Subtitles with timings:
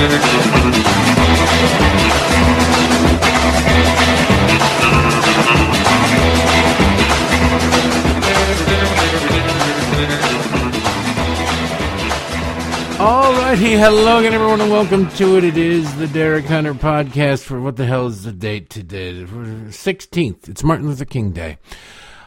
[0.00, 0.16] Alrighty,
[13.78, 15.44] hello again, everyone, and welcome to it.
[15.44, 19.24] It is the Derek Hunter podcast for what the hell is the date today?
[19.24, 20.48] 16th.
[20.48, 21.58] It's Martin Luther King Day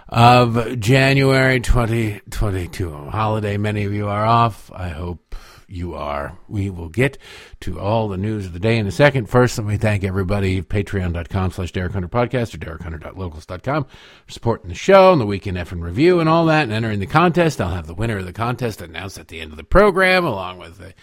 [0.10, 2.94] of January 2022.
[3.10, 4.71] Holiday, many of you are off.
[4.71, 5.36] I hope
[5.74, 6.38] you are.
[6.48, 7.18] We will get
[7.62, 9.27] to all the news of the day in a second.
[9.27, 14.76] First, let me thank everybody, patreon.com slash Derek Hunter Podcast or derekhunter.locals.com for supporting the
[14.76, 17.59] show and the Weekend F and Review and all that and entering the contest.
[17.59, 20.59] I'll have the winner of the contest announced at the end of the program along
[20.59, 20.94] with a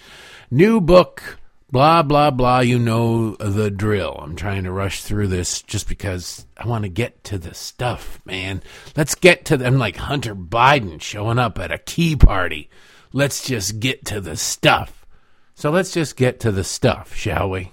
[0.50, 1.38] new book
[1.70, 6.44] blah blah blah you know the drill i'm trying to rush through this just because
[6.56, 8.60] i want to get to the stuff man
[8.96, 12.68] let's get to them like hunter biden showing up at a key party
[13.12, 15.06] let's just get to the stuff.
[15.54, 17.72] So let's just get to the stuff, shall we?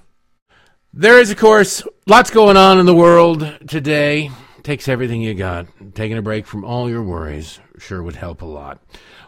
[0.93, 4.31] There is, of course, lots going on in the world today.
[4.63, 5.67] Takes everything you got.
[5.93, 8.81] Taking a break from all your worries sure would help a lot.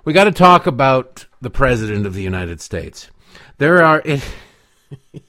[0.06, 3.10] We got to talk about the President of the United States.
[3.58, 4.02] There are.
[4.04, 4.24] It,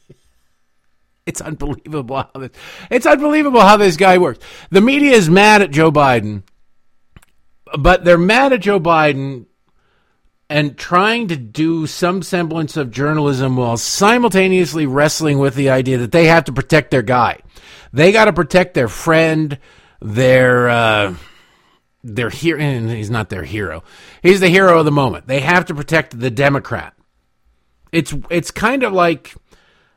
[1.26, 2.50] it's unbelievable how this,
[2.90, 4.44] it's unbelievable how this guy works.
[4.70, 6.42] The media is mad at Joe Biden,
[7.78, 9.46] but they're mad at Joe Biden
[10.50, 16.10] and trying to do some semblance of journalism while simultaneously wrestling with the idea that
[16.10, 17.38] they have to protect their guy.
[17.92, 19.58] They got to protect their friend,
[20.00, 21.14] their uh,
[22.02, 22.60] their hero.
[22.60, 23.84] He's not their hero.
[24.24, 25.28] He's the hero of the moment.
[25.28, 26.94] They have to protect the Democrat.
[27.92, 29.34] It's it's kind of like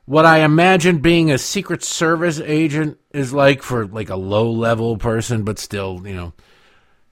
[0.06, 4.98] what I imagine being a Secret Service agent is like for like a low level
[4.98, 6.34] person, but still, you know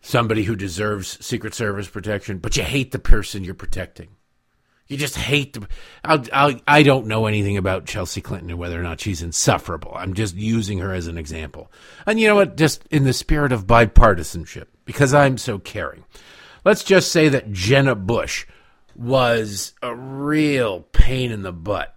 [0.01, 4.09] somebody who deserves Secret Service protection, but you hate the person you're protecting.
[4.87, 5.67] You just hate the.
[6.03, 9.93] I'll, I'll, I don't know anything about Chelsea Clinton and whether or not she's insufferable.
[9.95, 11.71] I'm just using her as an example.
[12.05, 12.57] And you know what?
[12.57, 16.03] Just in the spirit of bipartisanship, because I'm so caring,
[16.65, 18.45] let's just say that Jenna Bush
[18.93, 21.95] was a real pain in the butt.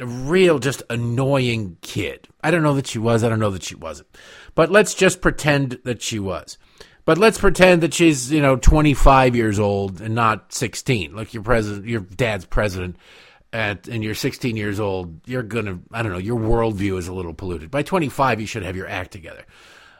[0.00, 2.28] A real, just annoying kid.
[2.42, 3.24] I don't know that she was.
[3.24, 4.08] I don't know that she wasn't.
[4.54, 6.58] But let's just pretend that she was.
[7.04, 11.14] But let's pretend that she's, you know, 25 years old and not 16.
[11.14, 12.96] Like your president, your dad's president,
[13.52, 15.20] at, and you're 16 years old.
[15.26, 17.70] You're gonna, I don't know, your worldview is a little polluted.
[17.70, 19.44] By 25, you should have your act together.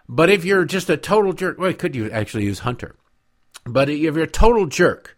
[0.09, 2.97] But if you're just a total jerk, well, could you actually use Hunter?
[3.67, 5.17] But if you're a total jerk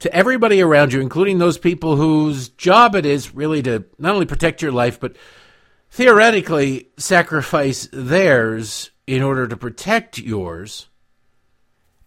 [0.00, 4.26] to everybody around you, including those people whose job it is really to not only
[4.26, 5.16] protect your life, but
[5.90, 10.88] theoretically sacrifice theirs in order to protect yours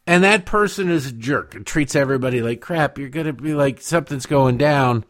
[0.08, 3.54] and that person is a jerk and treats everybody like crap, you're going to be
[3.54, 5.04] like, something's going down.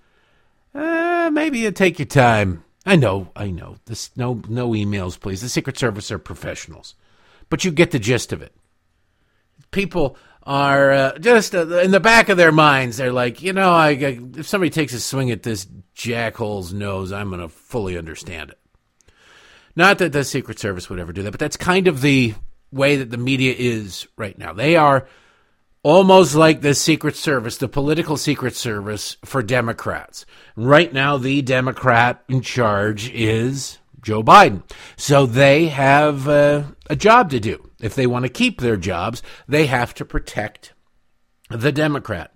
[0.74, 2.64] Uh, maybe you take your time.
[2.84, 3.78] I know, I know.
[3.86, 5.42] This no no emails, please.
[5.42, 6.96] The Secret Service are professionals,
[7.50, 8.54] but you get the gist of it.
[9.72, 12.96] People are uh, just uh, in the back of their minds.
[12.96, 17.12] They're like, you know, I, I, if somebody takes a swing at this jackhole's nose,
[17.12, 18.60] I'm going to fully understand it.
[19.76, 22.36] Not that the Secret Service would ever do that, but that's kind of the
[22.72, 24.54] way that the media is right now.
[24.54, 25.08] They are
[25.84, 30.26] almost like the Secret Service, the political Secret Service for Democrats.
[30.56, 34.64] Right now, the Democrat in charge is Joe Biden.
[34.96, 37.70] So they have uh, a job to do.
[37.80, 40.74] If they want to keep their jobs, they have to protect
[41.50, 42.32] the Democrat.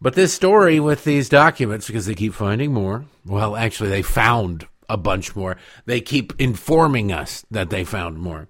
[0.00, 4.68] But this story with these documents, because they keep finding more, well, actually, they found
[4.88, 5.56] a bunch more.
[5.86, 8.48] They keep informing us that they found more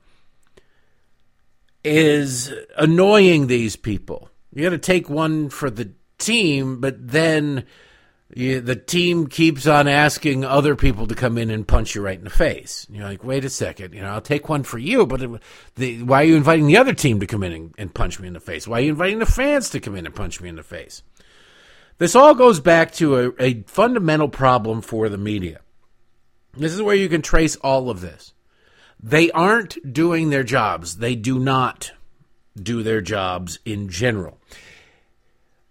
[1.87, 4.29] is annoying these people.
[4.53, 7.65] You got to take one for the team, but then
[8.35, 12.19] you, the team keeps on asking other people to come in and punch you right
[12.19, 12.89] in the face.
[12.91, 15.41] You're like, wait a second, you know, I'll take one for you, but
[15.77, 18.27] the, why are you inviting the other team to come in and, and punch me
[18.27, 18.67] in the face?
[18.67, 21.05] Why are you inviting the fans to come in and punch me in the face?
[21.99, 25.61] This all goes back to a, a fundamental problem for the media.
[26.55, 28.33] This is where you can trace all of this.
[29.03, 30.97] They aren't doing their jobs.
[30.97, 31.93] They do not
[32.61, 34.39] do their jobs in general.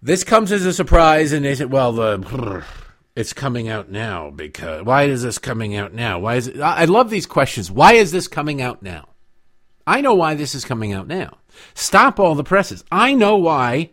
[0.02, 2.64] This comes as a surprise, and they said, "Well, the
[3.16, 6.20] it's coming out now because why is this coming out now?
[6.20, 7.72] Why is it?" I love these questions.
[7.72, 9.10] Why is this coming out now?
[9.88, 11.38] I know why this is coming out now.
[11.74, 12.84] Stop all the presses.
[12.92, 13.92] I know why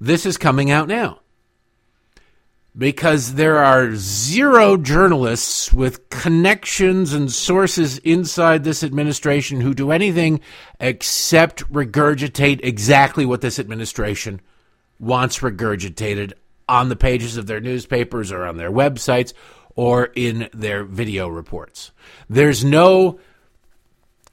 [0.00, 1.20] this is coming out now
[2.76, 10.40] because there are zero journalists with connections and sources inside this administration who do anything
[10.78, 14.40] except regurgitate exactly what this administration
[14.98, 16.32] wants regurgitated
[16.68, 19.32] on the pages of their newspapers or on their websites
[19.74, 21.92] or in their video reports.
[22.28, 23.20] There's no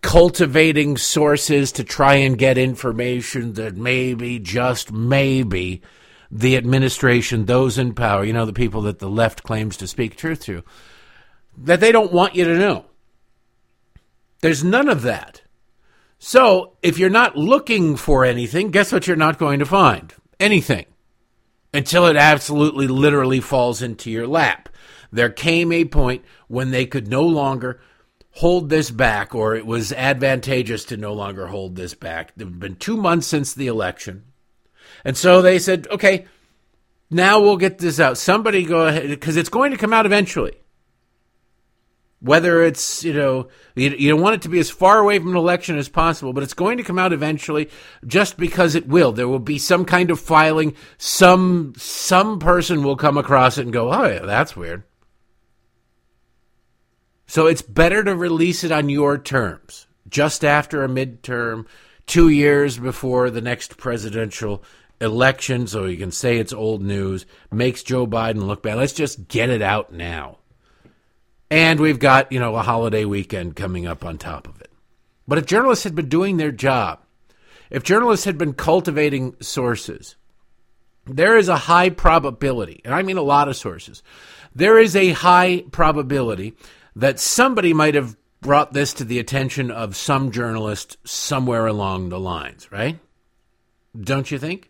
[0.02, 5.82] cultivating sources to try and get information that maybe, just maybe,
[6.36, 10.16] the administration, those in power, you know, the people that the left claims to speak
[10.16, 10.64] truth to,
[11.56, 12.86] that they don't want you to know.
[14.42, 15.44] There's none of that.
[16.18, 20.12] So if you're not looking for anything, guess what you're not going to find?
[20.40, 20.86] Anything.
[21.72, 24.70] Until it absolutely literally falls into your lap.
[25.12, 27.80] There came a point when they could no longer
[28.32, 32.34] hold this back, or it was advantageous to no longer hold this back.
[32.36, 34.24] There have been two months since the election.
[35.06, 36.26] And so they said, okay,
[37.10, 38.18] now we'll get this out.
[38.18, 40.54] Somebody go ahead, because it's going to come out eventually.
[42.22, 45.36] Whether it's, you know, you, you want it to be as far away from an
[45.36, 47.70] election as possible, but it's going to come out eventually
[48.08, 49.12] just because it will.
[49.12, 50.74] There will be some kind of filing.
[50.98, 54.84] Some, some person will come across it and go, oh, yeah, that's weird.
[57.28, 61.66] So it's better to release it on your terms, just after a midterm,
[62.06, 64.64] two years before the next presidential
[65.04, 68.78] election, so you can say it's old news, makes Joe Biden look bad.
[68.78, 70.40] Let's just get it out now.
[71.52, 74.72] And we've got, you know, a holiday weekend coming up on top of it.
[75.28, 77.00] But if journalists had been doing their job,
[77.70, 80.16] if journalists had been cultivating sources,
[81.06, 84.02] there is a high probability, and I mean a lot of sources,
[84.56, 86.56] there is a high probability
[86.96, 92.20] that somebody might have brought this to the attention of some journalist somewhere along the
[92.20, 93.00] lines, right?
[94.00, 94.70] Don't you think?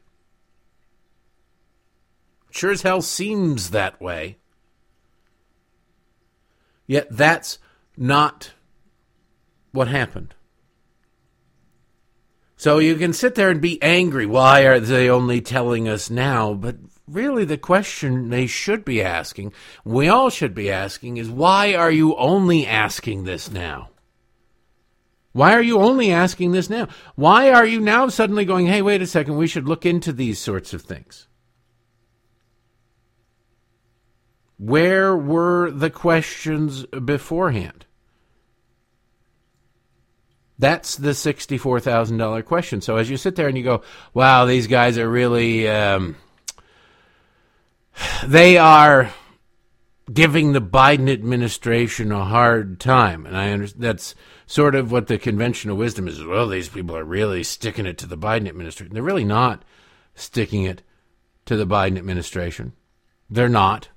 [2.53, 4.38] Sure as hell seems that way.
[6.85, 7.57] Yet that's
[7.97, 8.51] not
[9.71, 10.35] what happened.
[12.55, 14.27] So you can sit there and be angry.
[14.27, 16.53] Why are they only telling us now?
[16.53, 16.75] But
[17.07, 19.51] really, the question they should be asking,
[19.83, 23.89] we all should be asking, is why are you only asking this now?
[25.31, 26.88] Why are you only asking this now?
[27.15, 30.38] Why are you now suddenly going, hey, wait a second, we should look into these
[30.38, 31.27] sorts of things?
[34.65, 37.86] Where were the questions beforehand?
[40.57, 42.80] That's the $64,000 question.
[42.80, 43.81] So as you sit there and you go,
[44.13, 46.15] wow, these guys are really, um,
[48.25, 49.12] they are
[50.13, 53.25] giving the Biden administration a hard time.
[53.25, 56.24] And I understand that's sort of what the conventional wisdom is.
[56.24, 58.94] Well, these people are really sticking it to the Biden administration.
[58.94, 59.66] They're really not
[60.16, 60.83] sticking it
[61.48, 62.71] to the Biden administration.
[63.30, 63.89] They're not.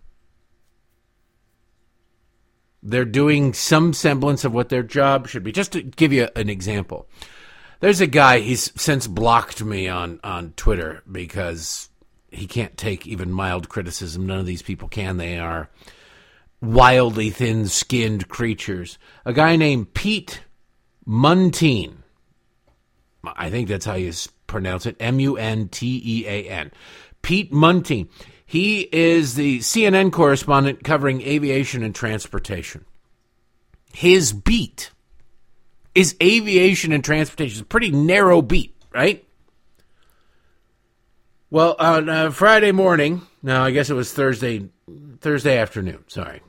[2.82, 5.52] They're doing some semblance of what their job should be.
[5.52, 7.08] Just to give you an example,
[7.80, 11.88] there's a guy, he's since blocked me on, on Twitter because
[12.30, 14.26] he can't take even mild criticism.
[14.26, 15.16] None of these people can.
[15.16, 15.68] They are
[16.60, 18.98] wildly thin skinned creatures.
[19.24, 20.42] A guy named Pete
[21.06, 21.96] Muntean.
[23.24, 24.12] I think that's how you
[24.46, 24.96] pronounce it.
[25.00, 26.70] M U N T E A N.
[27.22, 28.08] Pete Muntean.
[28.46, 32.84] He is the CNN correspondent covering aviation and transportation.
[33.92, 34.92] His beat
[35.96, 37.54] is aviation and transportation.
[37.54, 39.24] It's a pretty narrow beat, right?
[41.50, 44.68] Well, on uh, Friday morning, no, I guess it was Thursday,
[45.20, 46.04] Thursday afternoon.
[46.06, 46.40] Sorry,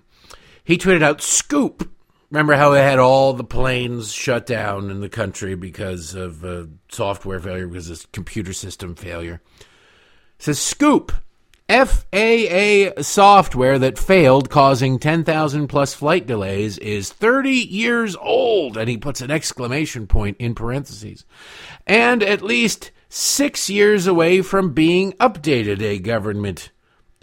[0.63, 1.89] he tweeted out "Scoop."
[2.29, 6.65] Remember how they had all the planes shut down in the country because of uh,
[6.91, 9.41] software failure, because of computer system failure.
[10.37, 11.11] It says "Scoop."
[11.69, 18.77] FAA software that failed, causing 10,000 plus flight delays, is 30 years old.
[18.77, 21.25] And he puts an exclamation point in parentheses.
[21.85, 26.71] And at least six years away from being updated, a government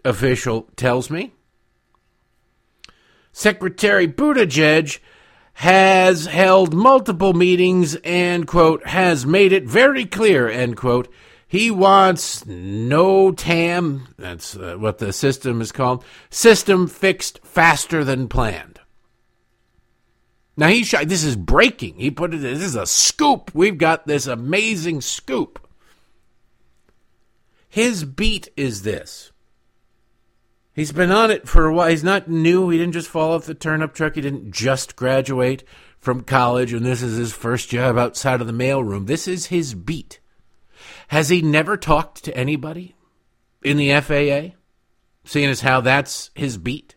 [0.05, 1.33] official tells me.
[3.33, 5.01] Secretary Buttigieg
[5.55, 11.09] has held multiple meetings and, quote, has made it very clear, end quote,
[11.55, 18.81] he wants NOTAM, that's uh, what the system is called, system fixed faster than planned.
[20.57, 21.95] Now he shot, this is breaking.
[22.01, 23.53] He put it this is a scoop.
[23.55, 25.65] We've got this amazing scoop.
[27.69, 29.31] His beat is this.
[30.73, 31.89] He's been on it for a while.
[31.89, 32.69] He's not new.
[32.69, 34.17] He didn't just fall off the turnip truck.
[34.17, 35.63] He didn't just graduate
[36.01, 39.07] from college and this is his first job outside of the mailroom.
[39.07, 40.19] This is his beat.
[41.15, 42.97] Has he never talked to anybody
[43.63, 44.57] in the FAA,
[45.25, 46.97] seeing as how that's his beat?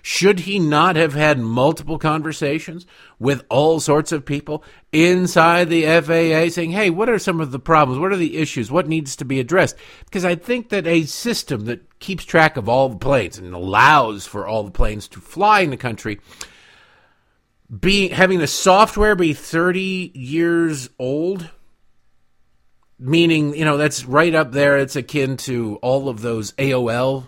[0.00, 2.86] Should he not have had multiple conversations
[3.18, 7.58] with all sorts of people inside the FAA saying, hey, what are some of the
[7.58, 8.00] problems?
[8.00, 8.70] What are the issues?
[8.70, 9.76] What needs to be addressed?
[10.06, 14.26] Because I think that a system that keeps track of all the planes and allows
[14.26, 16.20] for all the planes to fly in the country
[17.80, 21.50] being having the software be 30 years old
[22.98, 24.78] meaning you know that's right up there.
[24.78, 27.26] It's akin to all of those AOL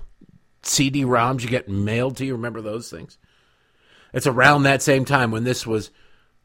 [0.62, 2.34] CD-ROMs you get mailed to you.
[2.34, 3.18] Remember those things?
[4.12, 5.90] It's around that same time when this was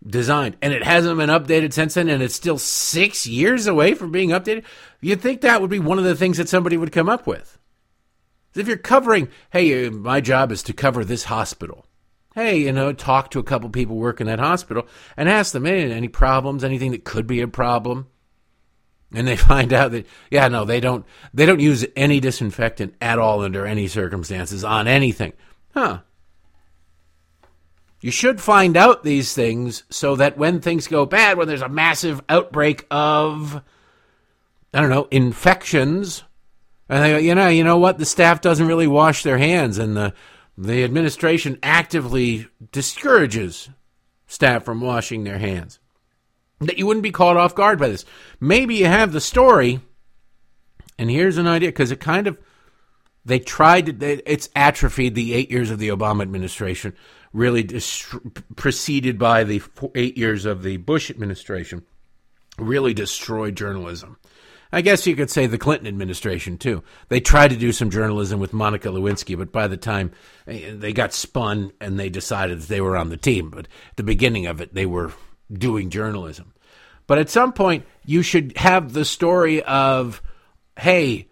[0.05, 0.58] designed.
[0.62, 4.29] And it hasn't been updated since then and it's still 6 years away from being
[4.29, 4.63] updated.
[5.01, 7.58] You'd think that would be one of the things that somebody would come up with.
[8.55, 11.86] If you're covering hey uh, my job is to cover this hospital.
[12.36, 15.89] Hey, you know, talk to a couple people working at hospital and ask them, hey,
[15.89, 18.08] any problems, anything that could be a problem?
[19.14, 23.20] And they find out that yeah, no, they don't they don't use any disinfectant at
[23.20, 25.34] all under any circumstances on anything.
[25.74, 26.00] Huh.
[28.02, 31.70] You should find out these things so that when things go bad, when there's a
[31.70, 33.62] massive outbreak of
[34.74, 36.24] I don't know, infections,
[36.90, 37.98] and they go, you know, you know what?
[37.98, 40.14] The staff doesn't really wash their hands and the
[40.58, 43.70] the administration actively discourages
[44.28, 45.80] staff from washing their hands.
[46.60, 48.06] That you wouldn't be caught off guard by this.
[48.40, 49.82] Maybe you have the story,
[50.98, 52.38] and here's an idea because it kind of
[53.26, 56.94] they tried to, it's atrophied the eight years of the Obama administration,
[57.34, 57.68] really
[58.56, 59.62] preceded by the
[59.96, 61.84] eight years of the Bush administration,
[62.60, 64.18] really destroyed journalism.
[64.72, 66.84] I guess you could say the Clinton administration too.
[67.10, 70.12] They tried to do some journalism with Monica Lewinsky, but by the time
[70.48, 73.96] eh, they got spun and they decided that they were on the team, but at
[73.96, 75.14] the beginning of it, they were
[75.52, 76.54] doing journalism.
[77.08, 80.22] But at some point, you should have the story of,
[80.80, 81.28] hey,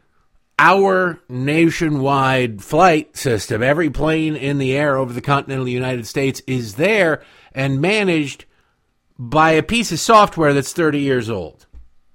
[0.60, 6.76] our nationwide flight system, every plane in the air over the continental United States is
[6.76, 8.46] there and managed
[9.18, 11.66] by a piece of software that's 30 years old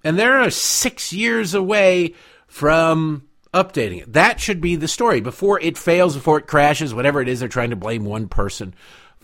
[0.04, 2.14] and they're six years away
[2.46, 4.12] from updating it.
[4.12, 7.40] That should be the story before it fails, before it crashes, whatever it is.
[7.40, 8.74] They're trying to blame one person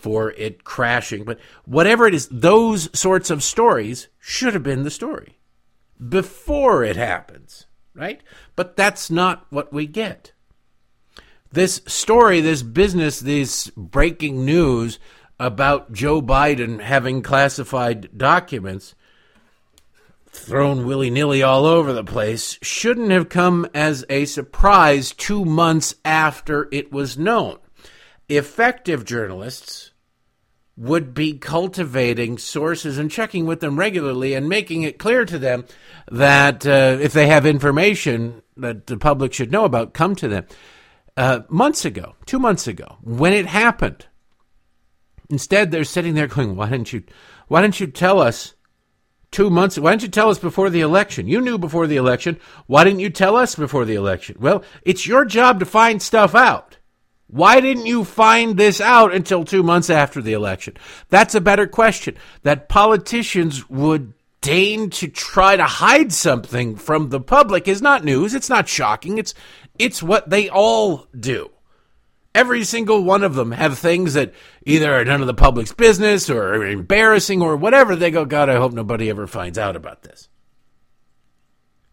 [0.05, 4.91] for it crashing, but whatever it is, those sorts of stories should have been the
[4.91, 5.39] story
[6.09, 8.21] before it happens, right?
[8.55, 10.31] But that's not what we get.
[11.51, 14.99] This story, this business, this breaking news
[15.39, 18.93] about Joe Biden having classified documents
[20.27, 25.95] thrown willy nilly all over the place shouldn't have come as a surprise two months
[26.05, 27.57] after it was known.
[28.27, 29.84] Effective journalists
[30.77, 35.65] would be cultivating sources and checking with them regularly and making it clear to them
[36.11, 40.45] that uh, if they have information that the public should know about, come to them.
[41.15, 44.05] Uh, months ago, two months ago, when it happened,
[45.29, 47.03] instead they're sitting there going, "Why didn't you?
[47.47, 48.53] Why didn't you tell us?"
[49.31, 49.77] two months.
[49.77, 51.27] Why didn't you tell us before the election?
[51.27, 52.39] You knew before the election.
[52.67, 54.37] Why didn't you tell us before the election?
[54.39, 56.77] Well, it's your job to find stuff out.
[57.27, 60.75] Why didn't you find this out until two months after the election?
[61.09, 62.15] That's a better question.
[62.43, 68.35] That politicians would deign to try to hide something from the public is not news.
[68.35, 69.17] It's not shocking.
[69.17, 69.33] It's
[69.79, 71.49] it's what they all do.
[72.35, 74.33] Every single one of them have things that
[74.65, 77.95] either are none of the public's business or embarrassing or whatever.
[77.95, 80.29] They go, God, I hope nobody ever finds out about this.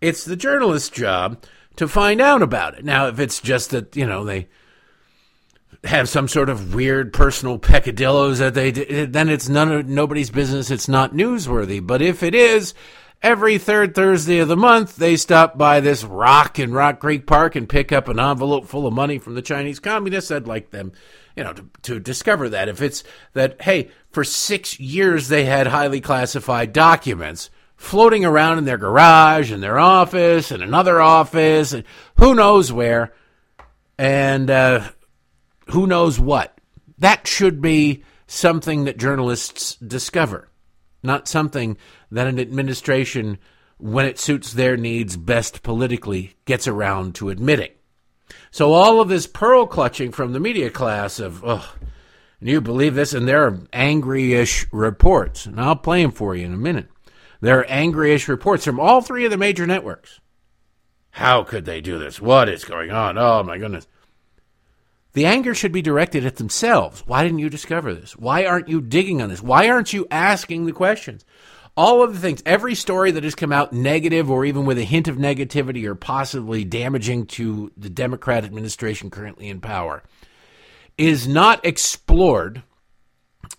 [0.01, 1.43] It's the journalist's job
[1.77, 2.85] to find out about it.
[2.85, 4.49] Now, if it's just that, you know, they
[5.85, 10.71] have some sort of weird personal peccadillos that they then it's none of nobody's business.
[10.71, 11.85] It's not newsworthy.
[11.85, 12.75] But if it is,
[13.23, 17.57] every third Thursday of the month, they stop by this rock in Rock Creek Park
[17.57, 20.31] and pick up an envelope full of money from the Chinese communists.
[20.31, 20.93] I'd like them,
[21.37, 22.69] you know, to, to discover that.
[22.69, 28.65] If it's that, hey, for six years they had highly classified documents floating around in
[28.65, 31.83] their garage, in their office, in another office, and
[32.17, 33.13] who knows where,
[33.99, 34.89] and uh,
[35.67, 36.59] who knows what.
[36.99, 40.49] That should be something that journalists discover,
[41.03, 41.77] not something
[42.11, 43.39] that an administration,
[43.79, 47.73] when it suits their needs best politically, gets around to admitting.
[48.51, 51.75] So all of this pearl clutching from the media class of, oh,
[52.41, 53.15] you believe this?
[53.15, 56.89] And there are angry-ish reports, and I'll play them for you in a minute.
[57.41, 60.21] There are angry-ish reports from all three of the major networks.
[61.11, 62.21] How could they do this?
[62.21, 63.19] What is going on?
[63.19, 63.87] Oh my goodness.
[65.15, 67.03] The anger should be directed at themselves.
[67.07, 68.17] Why didn't you discover this?
[68.17, 69.43] Why aren't you digging on this?
[69.43, 71.25] Why aren't you asking the questions?
[71.77, 74.85] all of the things, every story that has come out negative or even with a
[74.85, 80.03] hint of negativity or possibly damaging to the Democrat administration currently in power
[80.99, 82.63] is not explored.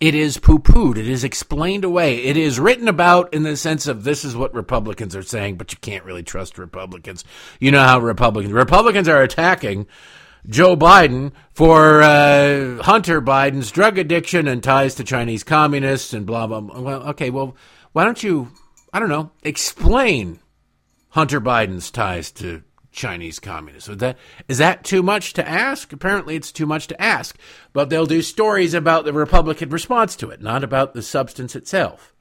[0.00, 0.96] It is poo pooed.
[0.96, 2.22] It is explained away.
[2.24, 5.72] It is written about in the sense of this is what Republicans are saying, but
[5.72, 7.24] you can't really trust Republicans.
[7.58, 9.86] You know how Republicans Republicans are attacking
[10.46, 16.46] Joe Biden for uh, Hunter Biden's drug addiction and ties to Chinese communists and blah
[16.46, 16.60] blah.
[16.60, 16.80] blah.
[16.80, 17.56] Well, okay, well,
[17.92, 18.50] why don't you?
[18.92, 19.30] I don't know.
[19.42, 20.40] Explain
[21.10, 23.88] Hunter Biden's ties to Chinese communists.
[23.88, 25.92] Is that is that too much to ask?
[25.92, 27.36] Apparently, it's too much to ask.
[27.72, 32.14] But they'll do stories about the Republican response to it, not about the substance itself.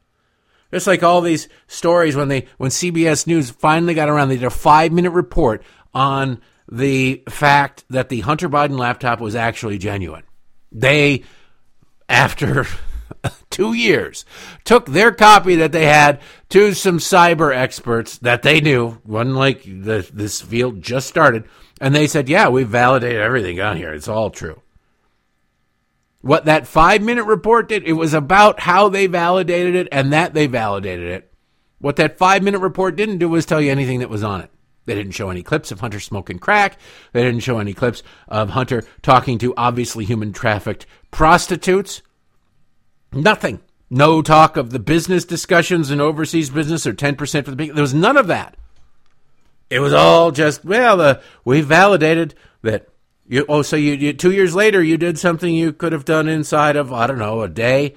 [0.71, 4.45] Just like all these stories when they when CBS News finally got around, they did
[4.45, 5.61] a five minute report
[5.93, 10.23] on the fact that the Hunter Biden laptop was actually genuine.
[10.71, 11.23] They,
[12.09, 12.65] after
[13.49, 14.25] two years,
[14.63, 19.63] took their copy that they had to some cyber experts that they knew, one like
[19.63, 21.45] the, this field just started,
[21.81, 23.93] and they said, Yeah, we validated everything on here.
[23.93, 24.61] It's all true.
[26.21, 30.33] What that five minute report did, it was about how they validated it and that
[30.33, 31.33] they validated it.
[31.79, 34.49] What that five minute report didn't do was tell you anything that was on it.
[34.85, 36.77] They didn't show any clips of Hunter smoking crack.
[37.13, 42.01] They didn't show any clips of Hunter talking to obviously human trafficked prostitutes.
[43.13, 43.61] Nothing.
[43.89, 47.75] No talk of the business discussions in overseas business or 10% for the people.
[47.75, 48.57] There was none of that.
[49.69, 52.87] It was all just, well, uh, we validated that.
[53.25, 56.27] You, oh, so you, you two years later you did something you could have done
[56.27, 57.95] inside of I don't know a day,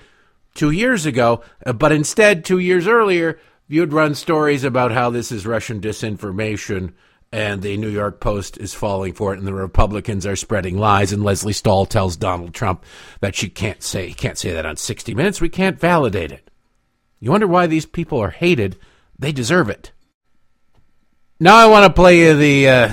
[0.55, 3.39] two years ago, uh, but instead two years earlier
[3.69, 6.93] you'd run stories about how this is Russian disinformation
[7.33, 11.13] and the New York Post is falling for it and the Republicans are spreading lies
[11.13, 12.85] and Leslie Stahl tells Donald Trump
[13.21, 16.51] that she can't say can't say that on 60 minutes we can't validate it.
[17.19, 18.79] You wonder why these people are hated?
[19.19, 19.93] They deserve it.
[21.41, 22.93] Now I want to play you the uh,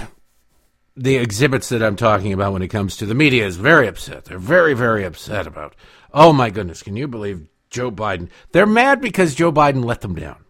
[0.95, 4.25] the exhibits that I'm talking about when it comes to the media is very upset.
[4.25, 5.75] They're very very upset about.
[6.13, 8.29] Oh my goodness, can you believe Joe Biden?
[8.51, 10.43] They're mad because Joe Biden let them down.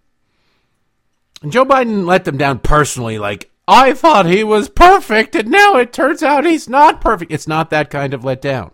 [1.43, 5.75] And Joe Biden let them down personally, like, I thought he was perfect, and now
[5.75, 7.33] it turns out he's not perfect.
[7.33, 8.71] It's not that kind of letdown.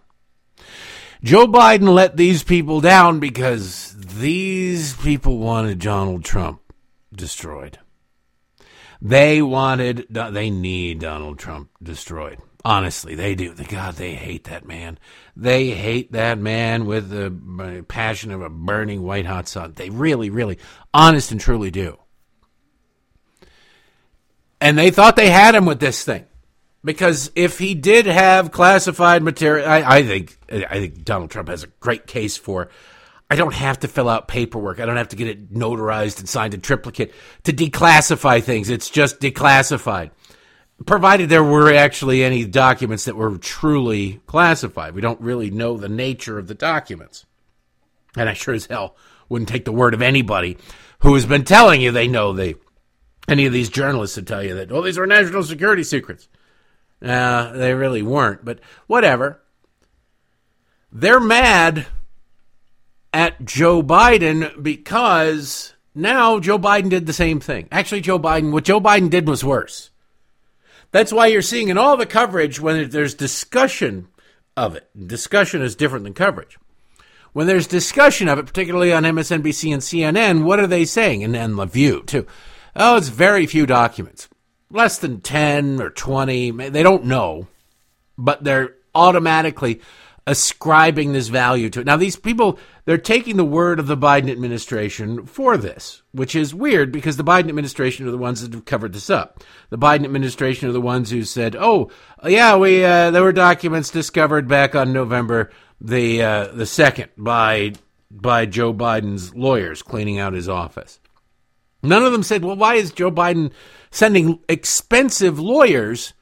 [1.23, 6.61] Joe Biden let these people down because these people wanted Donald Trump
[7.11, 7.79] destroyed.
[9.01, 12.37] They wanted, they need Donald Trump destroyed.
[12.63, 13.55] Honestly, they do.
[13.55, 14.99] God, they hate that man.
[15.35, 19.73] They hate that man with the passion of a burning white hot sun.
[19.75, 20.59] They really, really,
[20.93, 21.97] honest and truly do
[24.61, 26.25] and they thought they had him with this thing
[26.83, 31.63] because if he did have classified material, I, I, think I think Donald Trump has
[31.63, 32.69] a great case for.
[33.31, 34.79] I don't have to fill out paperwork.
[34.79, 38.69] I don't have to get it notarized and signed in triplicate to declassify things.
[38.69, 40.09] It's just declassified,
[40.87, 44.95] provided there were actually any documents that were truly classified.
[44.95, 47.27] We don't really know the nature of the documents,
[48.17, 48.95] and I sure as hell
[49.27, 50.57] wouldn't take the word of anybody
[51.01, 52.55] who has been telling you they know they
[53.29, 56.27] any of these journalists would tell you that, oh, these are national security secrets.
[57.01, 59.41] Uh, they really weren't, but whatever.
[60.91, 61.87] They're mad
[63.13, 67.67] at Joe Biden because now Joe Biden did the same thing.
[67.71, 69.91] Actually, Joe Biden, what Joe Biden did was worse.
[70.91, 74.07] That's why you're seeing in all the coverage when there's discussion
[74.57, 74.89] of it.
[75.07, 76.57] Discussion is different than coverage.
[77.31, 81.23] When there's discussion of it, particularly on MSNBC and CNN, what are they saying?
[81.23, 82.25] And, and The View, too.
[82.75, 84.29] Oh, it's very few documents.
[84.71, 86.51] Less than 10 or 20.
[86.51, 87.47] They don't know,
[88.17, 89.81] but they're automatically
[90.29, 91.87] ascribing this value to it.
[91.87, 96.53] Now, these people, they're taking the word of the Biden administration for this, which is
[96.53, 99.43] weird because the Biden administration are the ones that have covered this up.
[99.71, 101.89] The Biden administration are the ones who said, "Oh,
[102.23, 105.49] yeah, we uh, there were documents discovered back on November
[105.81, 107.73] the uh, the second by
[108.11, 110.99] by Joe Biden's lawyers cleaning out his office."
[111.81, 113.51] None of them said, well, why is Joe Biden
[113.91, 116.13] sending expensive lawyers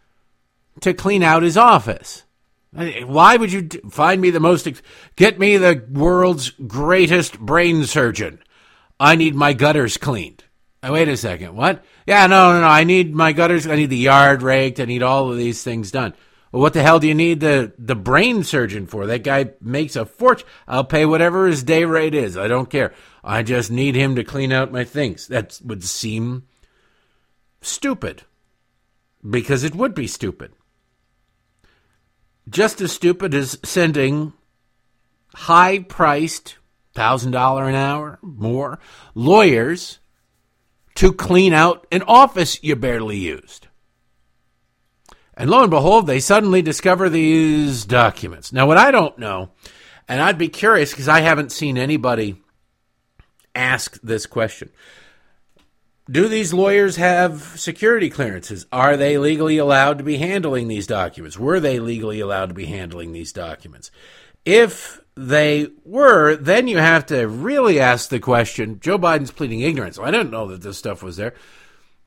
[0.81, 2.23] to clean out his office?
[2.71, 4.67] Why would you find me the most,
[5.15, 8.39] get me the world's greatest brain surgeon?
[8.99, 10.43] I need my gutters cleaned.
[10.83, 11.55] Oh, wait a second.
[11.55, 11.83] What?
[12.05, 12.67] Yeah, no, no, no.
[12.67, 13.65] I need my gutters.
[13.65, 14.79] I need the yard raked.
[14.79, 16.13] I need all of these things done.
[16.57, 19.05] What the hell do you need the, the brain surgeon for?
[19.05, 20.47] That guy makes a fortune.
[20.67, 22.35] I'll pay whatever his day rate is.
[22.35, 22.93] I don't care.
[23.23, 25.27] I just need him to clean out my things.
[25.27, 26.47] That would seem
[27.61, 28.23] stupid
[29.29, 30.53] because it would be stupid.
[32.49, 34.33] Just as stupid as sending
[35.35, 36.57] high priced,
[36.95, 38.79] $1,000 an hour, more,
[39.13, 39.99] lawyers
[40.95, 43.66] to clean out an office you barely used.
[45.37, 48.51] And lo and behold, they suddenly discover these documents.
[48.51, 49.51] Now, what I don't know,
[50.07, 52.41] and I'd be curious because I haven't seen anybody
[53.53, 54.71] ask this question.
[56.09, 58.65] Do these lawyers have security clearances?
[58.71, 61.37] Are they legally allowed to be handling these documents?
[61.37, 63.91] Were they legally allowed to be handling these documents?
[64.43, 69.99] If they were, then you have to really ask the question Joe Biden's pleading ignorance.
[69.99, 71.33] I didn't know that this stuff was there.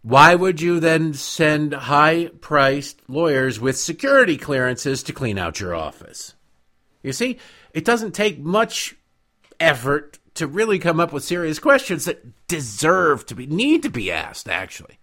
[0.03, 5.75] Why would you then send high priced lawyers with security clearances to clean out your
[5.75, 6.35] office?
[7.03, 7.39] You see,
[7.73, 8.97] it doesn't take much
[9.59, 14.11] effort to really come up with serious questions that deserve to be, need to be
[14.11, 14.99] asked, actually.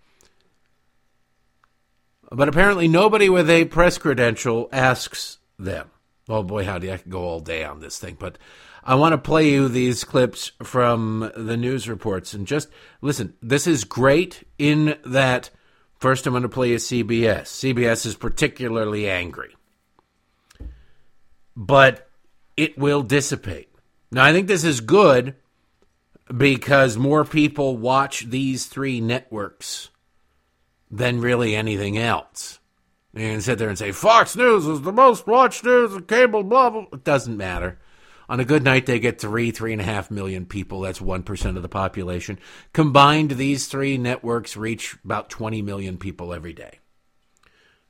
[2.32, 5.92] But apparently, nobody with a press credential asks them.
[6.28, 8.38] Oh boy, howdy, I could go all day on this thing, but
[8.88, 12.70] I want to play you these clips from the news reports and just
[13.02, 13.34] listen.
[13.42, 15.50] This is great in that
[16.00, 17.48] first I'm going to play you CBS.
[17.48, 19.54] CBS is particularly angry,
[21.54, 22.10] but
[22.56, 23.70] it will dissipate.
[24.10, 25.36] Now, I think this is good
[26.36, 29.90] because more people watch these three networks
[30.90, 32.60] than really anything else.
[33.14, 36.70] Can sit there and say Fox News is the most watched news of cable, blah,
[36.70, 36.86] blah.
[36.94, 37.80] It doesn't matter.
[38.30, 40.82] On a good night, they get three, three and a half million people.
[40.82, 42.40] That's 1% of the population.
[42.74, 46.80] Combined, these three networks reach about 20 million people every day.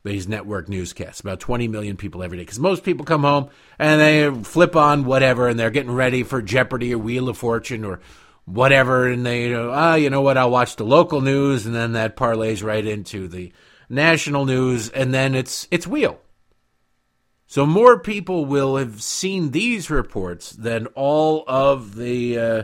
[0.04, 2.44] These network newscasts, about 20 million people every day.
[2.44, 6.42] Because most people come home and they flip on whatever and they're getting ready for
[6.42, 8.00] Jeopardy or Wheel of Fortune or
[8.46, 9.08] whatever.
[9.08, 11.66] And they, ah, you know what, I'll watch the local news.
[11.66, 13.52] And then that parlays right into the
[13.90, 14.90] national news.
[14.90, 16.22] And then it's, it's Wheel.
[17.48, 22.64] So more people will have seen these reports than all of the uh,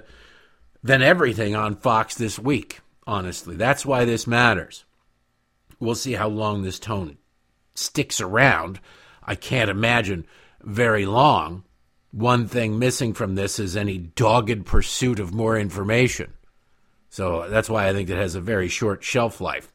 [0.83, 2.81] than everything on Fox this week.
[3.07, 4.83] Honestly, that's why this matters.
[5.79, 7.17] We'll see how long this tone
[7.75, 8.79] sticks around.
[9.23, 10.25] I can't imagine
[10.61, 11.63] very long.
[12.11, 16.33] One thing missing from this is any dogged pursuit of more information.
[17.09, 19.71] So that's why I think it has a very short shelf life.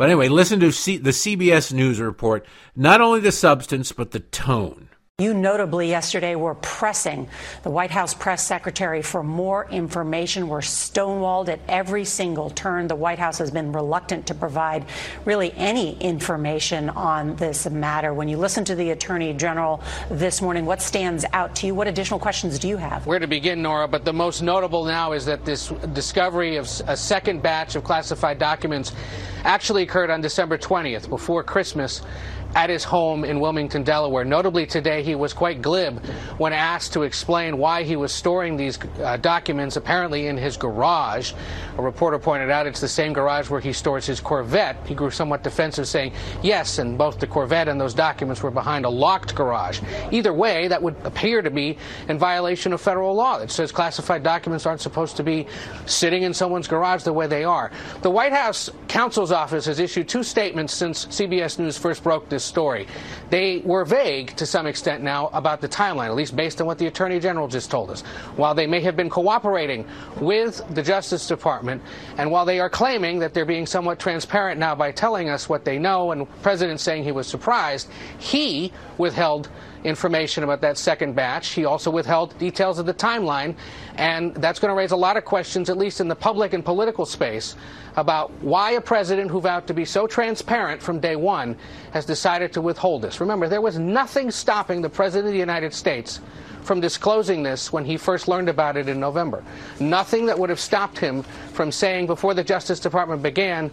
[0.00, 4.20] But anyway, listen to C- the CBS News report, not only the substance, but the
[4.20, 4.88] tone.
[5.20, 7.28] You notably yesterday were pressing
[7.62, 10.48] the White House press secretary for more information.
[10.48, 12.86] We're stonewalled at every single turn.
[12.86, 14.86] The White House has been reluctant to provide
[15.26, 18.14] really any information on this matter.
[18.14, 21.74] When you listen to the attorney general this morning, what stands out to you?
[21.74, 23.06] What additional questions do you have?
[23.06, 23.88] Where to begin, Norah?
[23.88, 28.38] But the most notable now is that this discovery of a second batch of classified
[28.38, 28.92] documents
[29.44, 32.00] actually occurred on December 20th, before Christmas
[32.54, 34.24] at his home in Wilmington, Delaware.
[34.24, 36.04] Notably, today he was quite glib
[36.38, 41.32] when asked to explain why he was storing these uh, documents apparently in his garage.
[41.78, 44.76] A reporter pointed out it's the same garage where he stores his Corvette.
[44.86, 48.84] He grew somewhat defensive, saying, yes, and both the Corvette and those documents were behind
[48.84, 49.80] a locked garage.
[50.10, 54.22] Either way, that would appear to be in violation of federal law that says classified
[54.22, 55.46] documents aren't supposed to be
[55.86, 57.70] sitting in someone's garage the way they are.
[58.02, 62.39] The White House counsel's office has issued two statements since CBS News first broke this
[62.40, 62.86] this story.
[63.28, 66.78] They were vague to some extent now about the timeline, at least based on what
[66.78, 68.00] the Attorney General just told us.
[68.36, 69.86] While they may have been cooperating
[70.20, 71.82] with the Justice Department,
[72.16, 75.66] and while they are claiming that they're being somewhat transparent now by telling us what
[75.66, 79.50] they know, and the President saying he was surprised, he withheld
[79.84, 81.48] information about that second batch.
[81.48, 83.54] He also withheld details of the timeline,
[83.96, 86.64] and that's going to raise a lot of questions, at least in the public and
[86.64, 87.56] political space,
[87.96, 91.56] about why a president who vowed to be so transparent from day one
[91.92, 93.20] has decided to withhold this.
[93.20, 96.20] Remember, there was nothing stopping the President of the United States
[96.62, 99.42] from disclosing this when he first learned about it in November.
[99.80, 103.70] Nothing that would have stopped him from saying before the Justice Department began,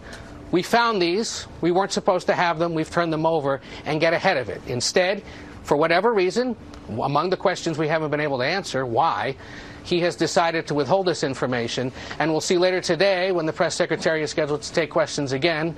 [0.50, 4.14] we found these, we weren't supposed to have them, we've turned them over, and get
[4.14, 4.62] ahead of it.
[4.66, 5.22] Instead,
[5.68, 6.56] for whatever reason,
[6.88, 9.36] among the questions we haven't been able to answer, why,
[9.84, 11.92] he has decided to withhold this information.
[12.18, 15.76] And we'll see later today, when the press secretary is scheduled to take questions again,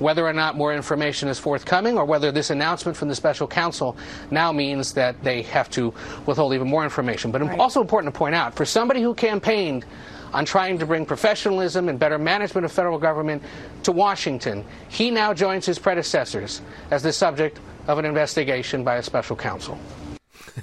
[0.00, 3.96] whether or not more information is forthcoming or whether this announcement from the special counsel
[4.32, 5.94] now means that they have to
[6.26, 7.30] withhold even more information.
[7.30, 7.58] But right.
[7.60, 9.84] also important to point out, for somebody who campaigned
[10.32, 13.42] on trying to bring professionalism and better management of federal government
[13.82, 16.60] to Washington, he now joins his predecessors
[16.90, 19.78] as the subject of an investigation by a special counsel.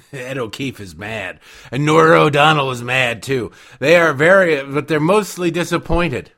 [0.12, 3.50] Ed O'Keefe is mad, and Norah O'Donnell is mad too.
[3.78, 6.30] They are very, but they're mostly disappointed.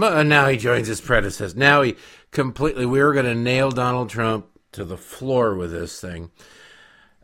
[0.00, 1.56] Uh, now he joins his predecessor.
[1.56, 1.96] Now he
[2.30, 2.86] completely.
[2.86, 6.30] We were going to nail Donald Trump to the floor with this thing,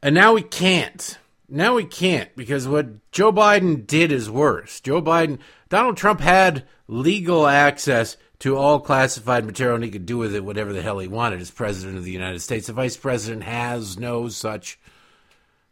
[0.02, 1.18] and now we can't.
[1.54, 4.80] Now we can't because what Joe Biden did is worse.
[4.80, 5.38] Joe Biden,
[5.68, 10.44] Donald Trump had legal access to all classified material and he could do with it
[10.44, 12.66] whatever the hell he wanted as president of the United States.
[12.66, 14.80] The vice president has no such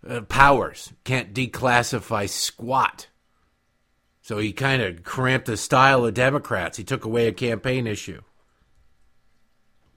[0.09, 3.09] uh, powers, can't declassify squat.
[4.21, 6.79] So he kind of cramped the style of Democrats.
[6.79, 8.23] He took away a campaign issue.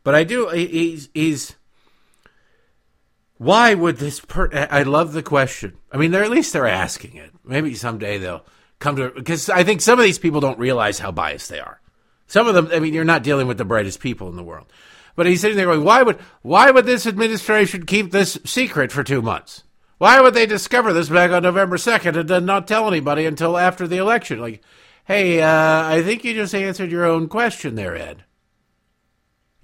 [0.04, 1.56] But I do, he's, he's,
[3.38, 5.78] why would this per, I love the question.
[5.92, 7.32] I mean, they're at least they're asking it.
[7.44, 8.46] Maybe someday they'll
[8.80, 11.82] come to, because I think some of these people don't realize how biased they are.
[12.28, 14.72] Some of them, I mean, you're not dealing with the brightest people in the world.
[15.16, 19.04] But he's sitting there going, why would, why would this administration keep this secret for
[19.04, 19.64] two months?
[19.98, 23.58] Why would they discover this back on November 2nd and then not tell anybody until
[23.58, 24.40] after the election?
[24.40, 24.62] Like,
[25.06, 28.26] hey, uh, I think you just answered your own question there, Ed.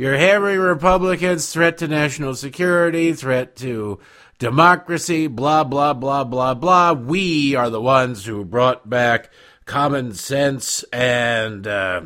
[0.02, 4.00] Your hairy Republicans, threat to national security, threat to
[4.40, 6.94] democracy, blah, blah, blah, blah, blah.
[6.94, 9.30] We are the ones who brought back
[9.66, 12.02] common sense and uh,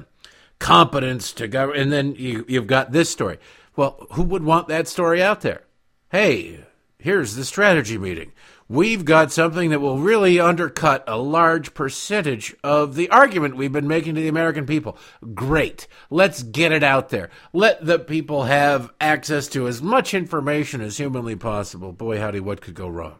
[0.59, 1.77] competence to govern.
[1.77, 3.37] And then you, you've got this story.
[3.77, 5.63] Well, who would want that story out there?
[6.09, 6.65] Hey,
[6.99, 8.33] here's the strategy meeting.
[8.67, 13.87] We've got something that will really undercut a large percentage of the argument we've been
[13.87, 14.97] making to the American people.
[15.35, 15.87] Great.
[16.09, 17.29] Let's get it out there.
[17.53, 21.91] Let the people have access to as much information as humanly possible.
[21.91, 23.19] Boy, howdy, what could go wrong?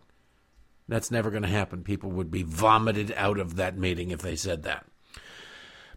[0.88, 1.84] That's never going to happen.
[1.84, 4.88] People would be vomited out of that meeting if they said that.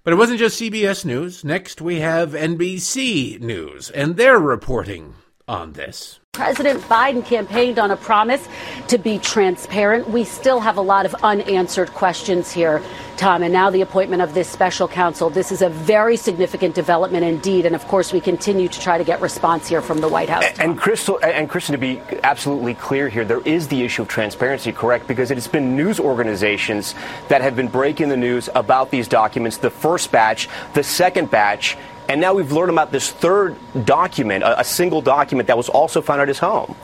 [0.05, 1.43] But it wasn't just CBS News.
[1.43, 5.15] Next, we have NBC News, and they're reporting
[5.49, 6.21] on this.
[6.33, 8.47] President Biden campaigned on a promise
[8.87, 10.09] to be transparent.
[10.09, 12.81] We still have a lot of unanswered questions here,
[13.17, 13.43] Tom.
[13.43, 15.31] And now the appointment of this special counsel.
[15.31, 17.67] This is a very significant development indeed.
[17.67, 20.45] And of course, we continue to try to get response here from the White House.
[20.53, 20.71] Tom.
[20.71, 24.71] And Crystal and Kristen, to be absolutely clear here, there is the issue of transparency,
[24.71, 25.09] correct?
[25.09, 26.95] Because it has been news organizations
[27.27, 29.57] that have been breaking the news about these documents.
[29.57, 31.77] The first batch, the second batch.
[32.09, 36.01] And now we've learned about this third document, a, a single document that was also
[36.01, 36.75] found at his home.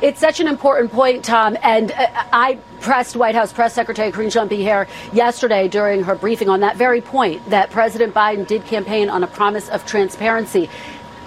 [0.00, 1.56] It's such an important point, Tom.
[1.62, 6.60] And uh, I pressed White House Press Secretary Karine Jean-Pierre yesterday during her briefing on
[6.60, 10.70] that very point that President Biden did campaign on a promise of transparency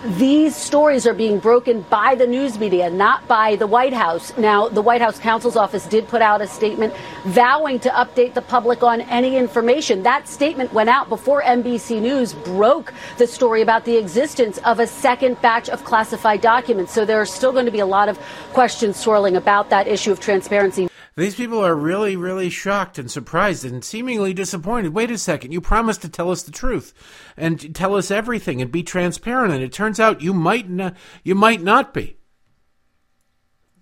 [0.06, 4.38] these stories are being broken by the news media, not by the White House.
[4.38, 6.94] Now, the White House counsel's office did put out a statement
[7.26, 10.04] vowing to update the public on any information.
[10.04, 14.86] That statement went out before NBC News broke the story about the existence of a
[14.86, 16.94] second batch of classified documents.
[16.94, 18.20] So there are still going to be a lot of
[18.54, 20.88] questions swirling about that issue of transparency.
[21.18, 24.94] These people are really, really shocked and surprised and seemingly disappointed.
[24.94, 26.94] Wait a second, you promised to tell us the truth
[27.38, 31.34] and tell us everything and be transparent, and it turns out you might not, you
[31.34, 32.18] might not be.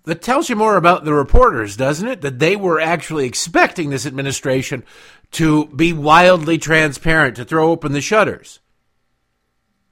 [0.04, 2.20] That tells you more about the reporters, doesn't it?
[2.20, 4.84] That they were actually expecting this administration
[5.32, 8.60] to be wildly transparent, to throw open the shutters.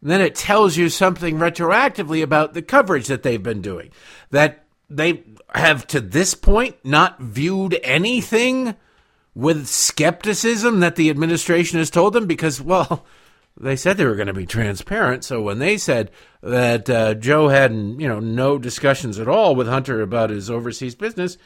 [0.00, 3.90] And then it tells you something retroactively about the coverage that they've been doing.
[4.31, 8.74] That they have to this point not viewed anything
[9.34, 13.04] with skepticism that the administration has told them because, well,
[13.56, 15.24] they said they were going to be transparent.
[15.24, 16.10] So when they said
[16.42, 20.94] that uh, Joe had, you know, no discussions at all with Hunter about his overseas
[20.94, 21.38] business,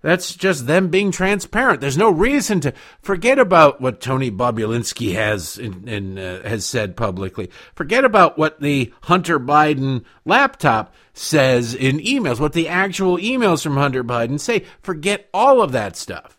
[0.00, 1.80] that's just them being transparent.
[1.80, 6.96] There's no reason to forget about what Tony Bobulinski has in, in, uh, has said
[6.96, 7.50] publicly.
[7.74, 13.76] Forget about what the Hunter Biden laptop says in emails, what the actual emails from
[13.76, 14.64] Hunter Biden say.
[14.82, 16.38] Forget all of that stuff.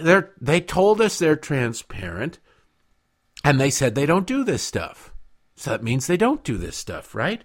[0.00, 2.38] They're, they told us they're transparent,
[3.44, 5.12] and they said they don't do this stuff.
[5.56, 7.44] So that means they don't do this stuff, right?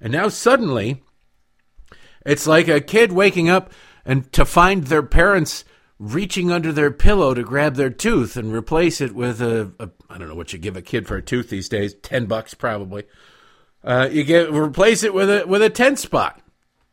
[0.00, 1.04] And now suddenly,
[2.26, 3.72] it's like a kid waking up
[4.04, 5.64] and to find their parents
[5.98, 10.18] reaching under their pillow to grab their tooth and replace it with a a I
[10.18, 13.04] don't know what you give a kid for a tooth these days, ten bucks probably.
[13.84, 16.40] Uh, you get replace it with a with a ten spot.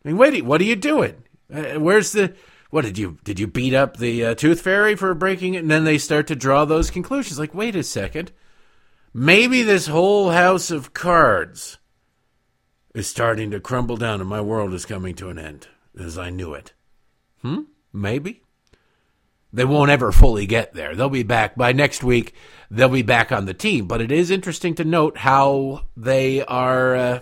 [0.04, 1.24] I mean, wait, what are you doing?
[1.54, 2.36] Uh, where's the
[2.70, 5.60] what did you did you beat up the uh, tooth fairy for breaking it?
[5.60, 7.40] And then they start to draw those conclusions.
[7.40, 8.32] Like, wait a second,
[9.14, 11.78] maybe this whole house of cards
[12.94, 15.68] is starting to crumble down, and my world is coming to an end,
[15.98, 16.74] as I knew it.
[17.42, 17.62] Hmm?
[17.94, 18.42] Maybe.
[19.54, 20.94] They won't ever fully get there.
[20.94, 22.34] They'll be back by next week.
[22.70, 23.88] They'll be back on the team.
[23.88, 27.20] But it is interesting to note how they are, uh,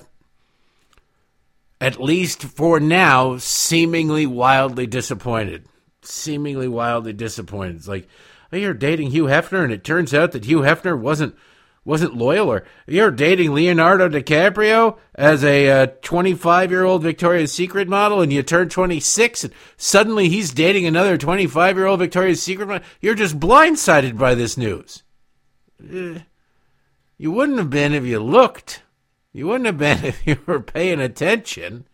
[1.79, 5.67] at least for now, seemingly wildly disappointed.
[6.01, 7.75] Seemingly wildly disappointed.
[7.75, 8.07] It's like,
[8.51, 11.35] oh, you're dating Hugh Hefner, and it turns out that Hugh Hefner wasn't
[11.85, 17.87] wasn't loyal, or you're dating Leonardo DiCaprio as a 25 uh, year old Victoria's Secret
[17.87, 22.67] model, and you turn 26, and suddenly he's dating another 25 year old Victoria's Secret
[22.67, 22.85] model.
[22.99, 25.03] You're just blindsided by this news.
[25.79, 26.19] Uh,
[27.17, 28.81] You wouldn't have been if you looked.
[29.31, 31.87] You wouldn't have been if you were paying attention.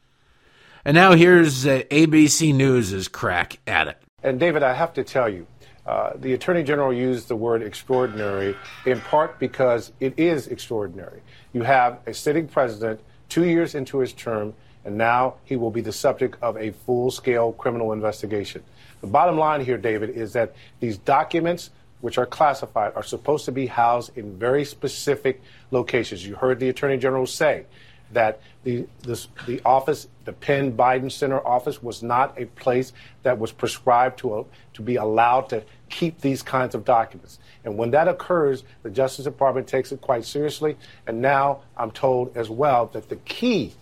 [0.86, 3.98] And now here's uh, ABC News' crack at it.
[4.24, 5.46] And David, I have to tell you,
[5.86, 11.22] uh, the Attorney General used the word extraordinary in part because it is extraordinary.
[11.54, 14.54] You have a sitting president two years into his term,
[14.86, 18.64] and now he will be the subject of a full scale criminal investigation.
[19.02, 23.52] The bottom line here, David, is that these documents, which are classified, are supposed to
[23.52, 25.42] be housed in very specific
[25.72, 26.26] locations.
[26.26, 27.66] You heard the Attorney General say
[28.14, 32.94] that the, this, the office, the Penn Biden Center office, was not a place
[33.24, 37.40] that was prescribed to, a, to be allowed to keep these kinds of documents.
[37.64, 40.78] And when that occurs, the Justice Department takes it quite seriously.
[41.08, 43.74] And now I'm told as well that the key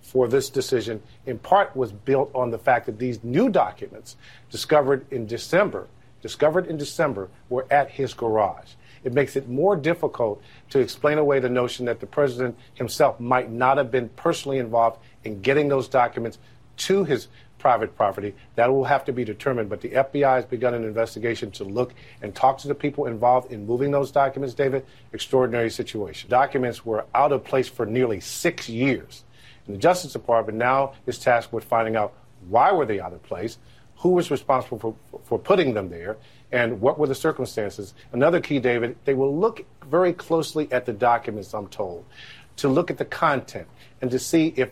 [0.00, 4.16] for this decision, in part, was built on the fact that these new documents
[4.50, 5.88] discovered in December,
[6.22, 11.38] discovered in December, were at his garage it makes it more difficult to explain away
[11.40, 15.88] the notion that the president himself might not have been personally involved in getting those
[15.88, 16.38] documents
[16.76, 17.28] to his
[17.58, 18.34] private property.
[18.54, 19.68] That will have to be determined.
[19.68, 23.50] But the FBI has begun an investigation to look and talk to the people involved
[23.50, 24.84] in moving those documents, David.
[25.12, 26.30] Extraordinary situation.
[26.30, 29.24] Documents were out of place for nearly six years.
[29.66, 32.14] And the Justice Department now is tasked with finding out
[32.48, 33.58] why were they out of place,
[33.96, 36.16] who was responsible for, for putting them there,
[36.52, 37.94] and what were the circumstances.
[38.12, 42.04] Another key, David, they will look very closely at the documents, I'm told,
[42.56, 43.66] to look at the content
[44.00, 44.70] and to see if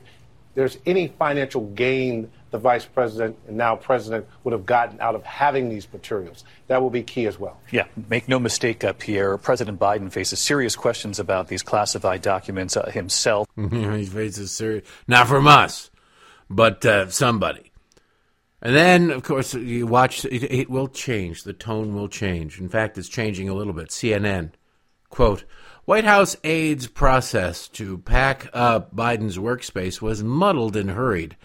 [0.55, 5.25] there's any financial gain the vice president and now president would have gotten out of
[5.25, 6.45] having these materials.
[6.69, 7.59] That will be key as well.
[7.73, 9.37] Yeah, make no mistake, up Pierre.
[9.39, 13.49] President Biden faces serious questions about these classified documents uh, himself.
[13.57, 15.91] he faces serious, not from us,
[16.49, 17.73] but uh, somebody.
[18.65, 21.43] And then, of course, you watch, it, it, will change.
[21.43, 22.59] The tone will change.
[22.59, 23.91] In fact, it's changing a little bit.
[23.91, 24.53] CNN,
[25.11, 25.45] quote,
[25.85, 31.37] White House aides' process to pack up Biden's workspace was muddled and hurried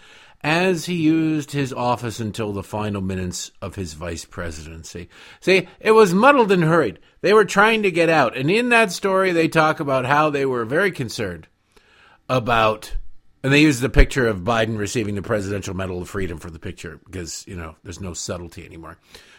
[0.41, 5.09] as he used his office until the final minutes of his vice presidency.
[5.41, 6.99] See, it was muddled and hurried.
[7.19, 8.37] They were trying to get out.
[8.37, 11.49] And in that story, they talk about how they were very concerned
[12.29, 12.95] about
[13.43, 16.59] and they use the picture of Biden receiving the Presidential Medal of Freedom for the
[16.59, 18.97] picture because, you know, there's no subtlety anymore.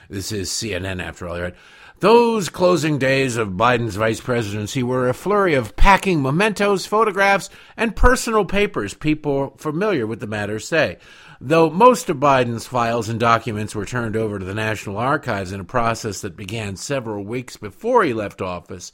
[0.08, 1.54] This is CNN after all, right?
[2.00, 7.94] Those closing days of Biden's vice presidency were a flurry of packing mementos, photographs, and
[7.94, 10.96] personal papers people familiar with the matter say.
[11.42, 15.60] Though most of Biden's files and documents were turned over to the National Archives in
[15.60, 18.92] a process that began several weeks before he left office,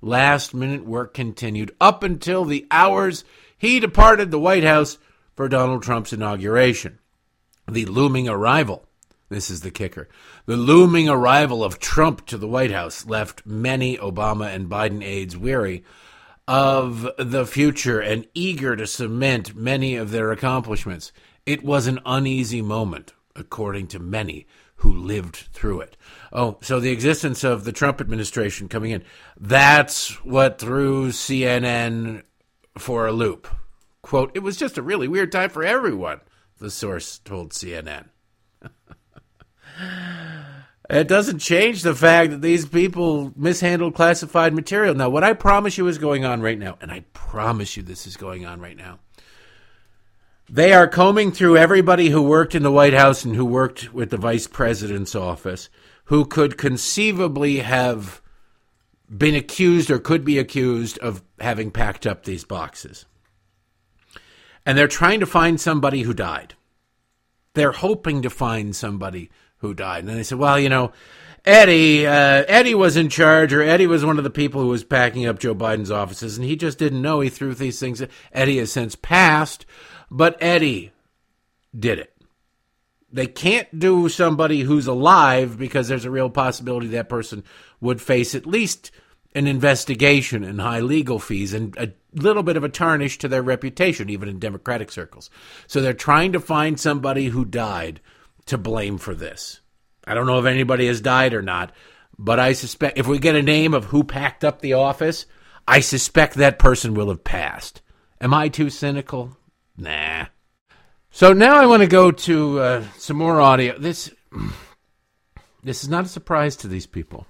[0.00, 3.24] last minute work continued up until the hours
[3.58, 4.98] he departed the White House
[5.34, 6.98] for Donald Trump's inauguration.
[7.70, 8.86] The looming arrival,
[9.30, 10.08] this is the kicker,
[10.46, 15.36] the looming arrival of Trump to the White House left many Obama and Biden aides
[15.36, 15.84] weary
[16.46, 21.10] of the future and eager to cement many of their accomplishments.
[21.46, 25.96] It was an uneasy moment, according to many who lived through it.
[26.32, 29.02] Oh, so the existence of the Trump administration coming in,
[29.38, 32.22] that's what threw CNN
[32.78, 33.48] for a loop.
[34.02, 36.20] Quote, it was just a really weird time for everyone,
[36.58, 38.08] the source told CNN.
[40.90, 44.94] it doesn't change the fact that these people mishandled classified material.
[44.94, 48.06] Now, what I promise you is going on right now, and I promise you this
[48.06, 48.98] is going on right now.
[50.50, 54.10] They are combing through everybody who worked in the White House and who worked with
[54.10, 55.70] the vice president's office
[56.04, 58.20] who could conceivably have
[59.08, 63.06] been accused or could be accused of having packed up these boxes.
[64.66, 66.54] And they're trying to find somebody who died.
[67.54, 70.04] They're hoping to find somebody who died.
[70.04, 70.92] And they said, well, you know,
[71.44, 74.82] Eddie, uh, Eddie was in charge, or Eddie was one of the people who was
[74.82, 77.20] packing up Joe Biden's offices, and he just didn't know.
[77.20, 78.02] He threw these things.
[78.32, 79.66] Eddie has since passed,
[80.10, 80.92] but Eddie
[81.78, 82.16] did it.
[83.12, 87.44] They can't do somebody who's alive because there's a real possibility that person
[87.84, 88.90] would face at least
[89.34, 93.42] an investigation and high legal fees and a little bit of a tarnish to their
[93.42, 95.28] reputation, even in Democratic circles.
[95.66, 98.00] So they're trying to find somebody who died
[98.46, 99.60] to blame for this.
[100.06, 101.72] I don't know if anybody has died or not,
[102.18, 105.26] but I suspect if we get a name of who packed up the office,
[105.66, 107.82] I suspect that person will have passed.
[108.20, 109.36] Am I too cynical?
[109.76, 110.26] Nah.
[111.10, 113.78] So now I want to go to uh, some more audio.
[113.78, 114.10] This
[115.62, 117.26] this is not a surprise to these people.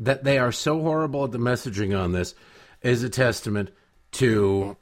[0.00, 2.34] That they are so horrible at the messaging on this
[2.82, 3.70] is a testament
[4.12, 4.76] to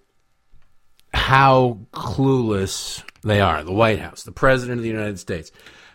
[1.12, 3.62] how clueless they are.
[3.62, 5.52] The White House, the President of the United States.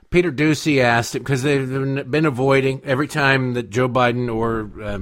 [0.09, 1.67] Peter Doocy asked it because they've
[2.09, 4.99] been avoiding every time that Joe Biden or uh,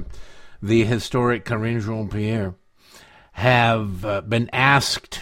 [0.62, 2.54] the historic Karine Jean Pierre,
[3.32, 5.20] have uh, been asked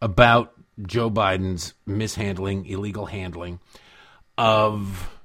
[0.00, 0.54] about
[0.86, 3.60] Joe Biden's mishandling, illegal handling
[4.38, 5.15] of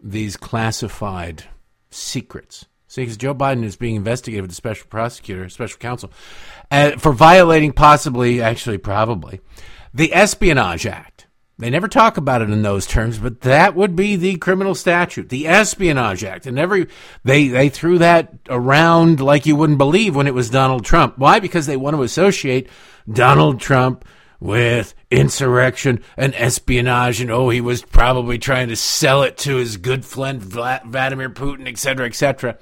[0.00, 1.44] these classified
[1.90, 2.66] secrets.
[2.86, 6.10] See, because Joe Biden is being investigated with the special prosecutor, special counsel,
[6.70, 9.40] uh, for violating possibly, actually, probably,
[9.92, 11.26] the Espionage Act.
[11.58, 15.28] They never talk about it in those terms, but that would be the criminal statute,
[15.28, 16.46] the Espionage Act.
[16.46, 16.86] And every
[17.24, 21.18] they they threw that around like you wouldn't believe when it was Donald Trump.
[21.18, 21.40] Why?
[21.40, 22.68] Because they want to associate
[23.12, 24.04] Donald Trump
[24.40, 29.76] with insurrection and espionage, and oh, he was probably trying to sell it to his
[29.76, 32.58] good friend Vladimir Putin, etc., etc.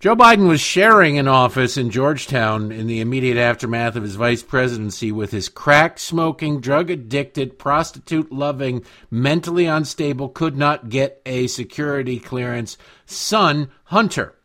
[0.00, 4.44] Joe Biden was sharing an office in Georgetown in the immediate aftermath of his vice
[4.44, 11.48] presidency with his crack smoking, drug addicted, prostitute loving, mentally unstable, could not get a
[11.48, 14.37] security clearance son, Hunter.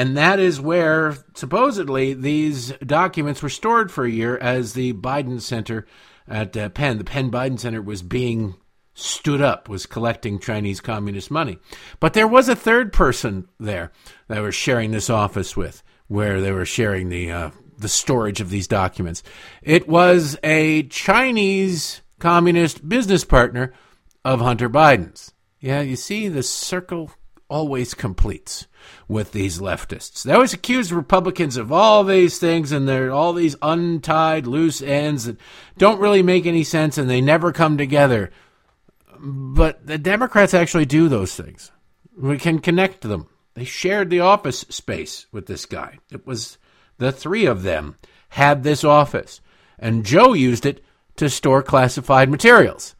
[0.00, 5.42] And that is where supposedly these documents were stored for a year as the Biden
[5.42, 5.86] Center
[6.26, 8.54] at uh, Penn, the Penn Biden Center, was being
[8.94, 11.58] stood up, was collecting Chinese communist money.
[12.00, 13.92] But there was a third person there
[14.28, 18.48] that was sharing this office with, where they were sharing the uh, the storage of
[18.48, 19.22] these documents.
[19.60, 23.74] It was a Chinese communist business partner
[24.24, 25.34] of Hunter Biden's.
[25.60, 27.10] Yeah, you see, the circle
[27.50, 28.66] always completes
[29.08, 30.22] with these leftists.
[30.22, 35.24] They always accuse Republicans of all these things, and they're all these untied loose ends
[35.24, 35.36] that
[35.76, 38.30] don't really make any sense, and they never come together.
[39.18, 41.70] But the Democrats actually do those things.
[42.16, 43.26] We can connect them.
[43.54, 45.98] They shared the office space with this guy.
[46.10, 46.56] It was
[46.98, 47.96] the three of them
[48.30, 49.40] had this office,
[49.78, 50.84] and Joe used it
[51.16, 52.94] to store classified materials.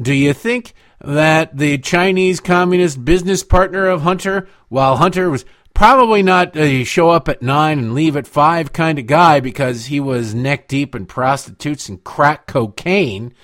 [0.00, 0.74] Do you think
[1.04, 5.44] that the Chinese communist business partner of Hunter, while Hunter was
[5.74, 9.86] probably not a show up at nine and leave at five kind of guy because
[9.86, 13.34] he was neck deep in prostitutes and crack cocaine,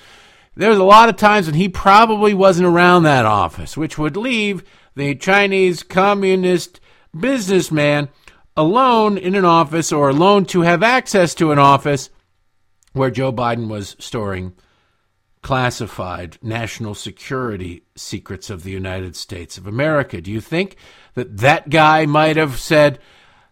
[0.55, 4.17] there was a lot of times when he probably wasn't around that office, which would
[4.17, 4.63] leave
[4.95, 6.81] the Chinese communist
[7.19, 8.09] businessman
[8.57, 12.11] alone in an office or alone to have access to an office
[12.93, 14.53] where Joe Biden was storing
[15.49, 20.21] classified national security secrets of the United States of America.
[20.21, 20.77] Do you think
[21.15, 22.99] that that guy might have said,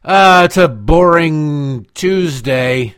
[0.05, 2.94] uh, it's a boring Tuesday.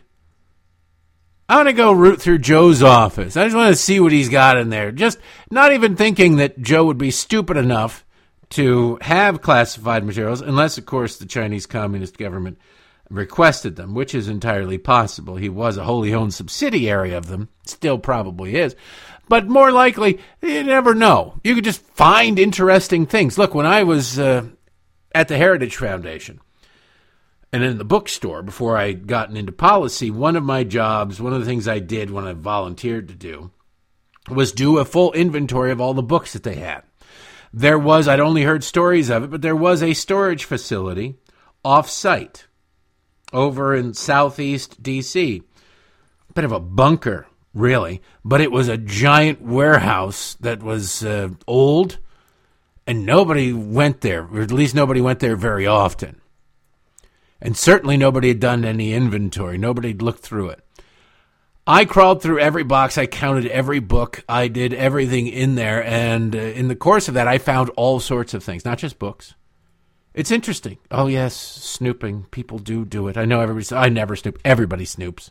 [1.47, 3.37] I want to go root through Joe's office.
[3.37, 4.91] I just want to see what he's got in there.
[4.91, 5.17] Just
[5.49, 8.05] not even thinking that Joe would be stupid enough
[8.49, 12.57] to have classified materials, unless, of course, the Chinese Communist government
[13.09, 15.35] requested them, which is entirely possible.
[15.35, 18.75] He was a wholly owned subsidiary of them, still probably is.
[19.27, 21.39] But more likely, you never know.
[21.43, 23.37] You could just find interesting things.
[23.37, 24.45] Look, when I was uh,
[25.13, 26.39] at the Heritage Foundation,
[27.51, 31.39] and in the bookstore before I gotten into policy, one of my jobs, one of
[31.39, 33.51] the things I did when I volunteered to do,
[34.29, 36.83] was do a full inventory of all the books that they had.
[37.51, 41.17] There was, I'd only heard stories of it, but there was a storage facility
[41.65, 42.45] off site
[43.33, 45.43] over in southeast DC.
[46.33, 51.97] Bit of a bunker, really, but it was a giant warehouse that was uh, old,
[52.85, 56.21] and nobody went there, or at least nobody went there very often.
[57.41, 59.57] And certainly nobody had done any inventory.
[59.57, 60.63] Nobody had looked through it.
[61.65, 62.97] I crawled through every box.
[62.97, 64.23] I counted every book.
[64.27, 65.83] I did everything in there.
[65.83, 68.99] And uh, in the course of that, I found all sorts of things, not just
[68.99, 69.35] books.
[70.13, 70.77] It's interesting.
[70.89, 72.25] Oh, yes, snooping.
[72.31, 73.17] People do do it.
[73.17, 73.75] I know everybody.
[73.75, 74.39] I never snoop.
[74.43, 75.29] Everybody snoops.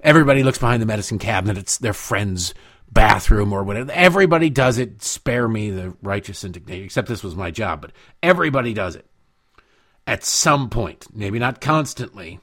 [0.00, 1.56] Everybody looks behind the medicine cabinet.
[1.56, 2.52] It's their friend's
[2.90, 3.90] bathroom or whatever.
[3.92, 5.02] Everybody does it.
[5.02, 6.84] Spare me the righteous indignation.
[6.84, 9.06] Except this was my job, but everybody does it
[10.06, 11.06] at some point.
[11.12, 12.40] Maybe not constantly,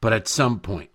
[0.00, 0.90] but at some point.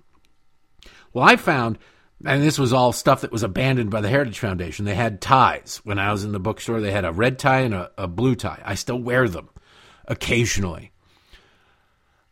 [1.14, 1.78] Well, I found,
[2.26, 4.86] and this was all stuff that was abandoned by the Heritage Foundation.
[4.86, 5.82] They had ties.
[5.84, 8.36] When I was in the bookstore, they had a red tie and a, a blue
[8.36, 8.62] tie.
[8.66, 9.50] I still wear them
[10.06, 10.92] occasionally.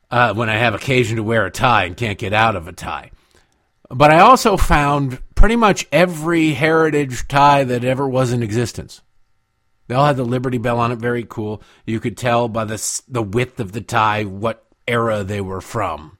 [0.09, 2.71] Uh, when I have occasion to wear a tie and can't get out of a
[2.71, 3.11] tie.
[3.89, 9.01] But I also found pretty much every heritage tie that ever was in existence.
[9.88, 11.61] They all had the Liberty Bell on it, very cool.
[11.85, 16.16] You could tell by the the width of the tie what era they were from.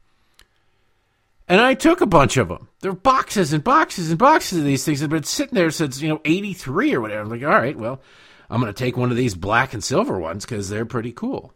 [1.48, 2.68] And I took a bunch of them.
[2.82, 5.72] There are boxes and boxes and boxes of these things that have been sitting there
[5.72, 7.22] since you know '83 or whatever.
[7.22, 8.02] I'm like, all right, well,
[8.50, 11.54] I'm going to take one of these black and silver ones because they're pretty cool.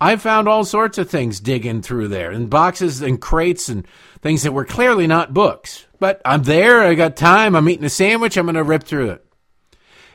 [0.00, 3.86] I found all sorts of things digging through there, and boxes and crates and
[4.20, 5.86] things that were clearly not books.
[6.00, 6.82] But I'm there.
[6.82, 7.54] I got time.
[7.54, 8.36] I'm eating a sandwich.
[8.36, 9.24] I'm going to rip through it.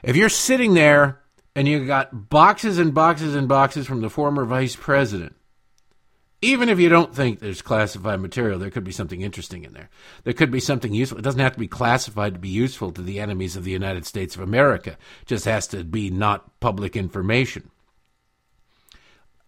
[0.03, 1.21] If you're sitting there
[1.55, 5.35] and you got boxes and boxes and boxes from the former vice president.
[6.41, 9.89] Even if you don't think there's classified material, there could be something interesting in there.
[10.23, 11.17] There could be something useful.
[11.17, 14.05] It doesn't have to be classified to be useful to the enemies of the United
[14.05, 14.91] States of America.
[15.21, 17.71] It just has to be not public information.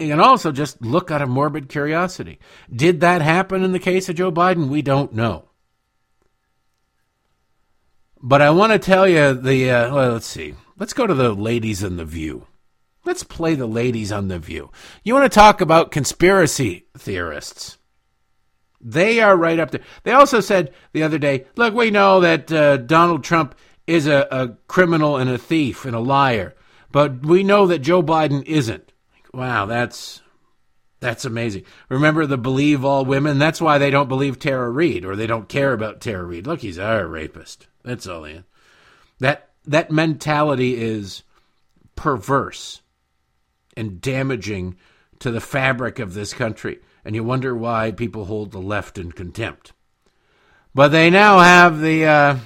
[0.01, 2.39] And also just look out of morbid curiosity.
[2.73, 4.67] Did that happen in the case of Joe Biden?
[4.67, 5.45] We don't know.
[8.21, 10.55] But I want to tell you the, uh, well, let's see.
[10.77, 12.47] Let's go to the ladies in the view.
[13.03, 14.71] Let's play the ladies on the view.
[15.03, 17.77] You want to talk about conspiracy theorists?
[18.79, 19.81] They are right up there.
[20.03, 23.55] They also said the other day, look, we know that uh, Donald Trump
[23.87, 26.55] is a, a criminal and a thief and a liar,
[26.91, 28.91] but we know that Joe Biden isn't.
[29.33, 30.21] Wow, that's
[30.99, 31.63] that's amazing.
[31.89, 33.39] Remember the believe all women?
[33.39, 36.45] That's why they don't believe Tara Reade or they don't care about Tara Reade.
[36.45, 37.67] Look, he's a rapist.
[37.83, 38.43] That's all he is.
[39.19, 41.23] That that mentality is
[41.95, 42.80] perverse
[43.75, 44.75] and damaging
[45.19, 46.79] to the fabric of this country.
[47.05, 49.73] And you wonder why people hold the left in contempt.
[50.73, 52.37] But they now have the uh,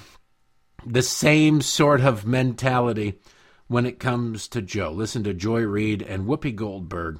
[0.85, 3.19] the same sort of mentality
[3.67, 4.91] when it comes to Joe.
[4.91, 7.19] Listen to Joy Reid and Whoopi Goldberg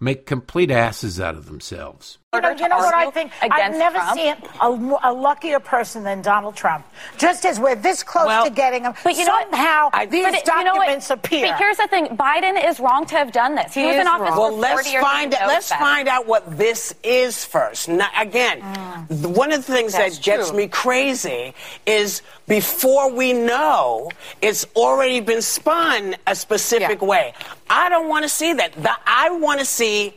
[0.00, 2.18] make complete asses out of themselves.
[2.34, 3.32] You know, you know what I think?
[3.40, 4.18] I've never Trump?
[4.18, 6.84] seen a, a, luckier person than Donald Trump.
[7.16, 10.44] Just as we're this close well, to getting him, but you somehow know these but
[10.44, 11.48] documents you know appear.
[11.48, 13.72] But here's the thing: Biden is wrong to have done this.
[13.72, 15.02] He, he was in office well, for 40 let's years.
[15.02, 17.88] Find out, let's find out what this is first.
[17.88, 19.34] Now, again, mm.
[19.34, 20.58] one of the things That's that gets true.
[20.58, 21.54] me crazy
[21.86, 24.10] is before we know,
[24.42, 27.08] it's already been spun a specific yeah.
[27.08, 27.34] way.
[27.70, 28.72] I don't want to see that.
[28.74, 30.14] The, I want to see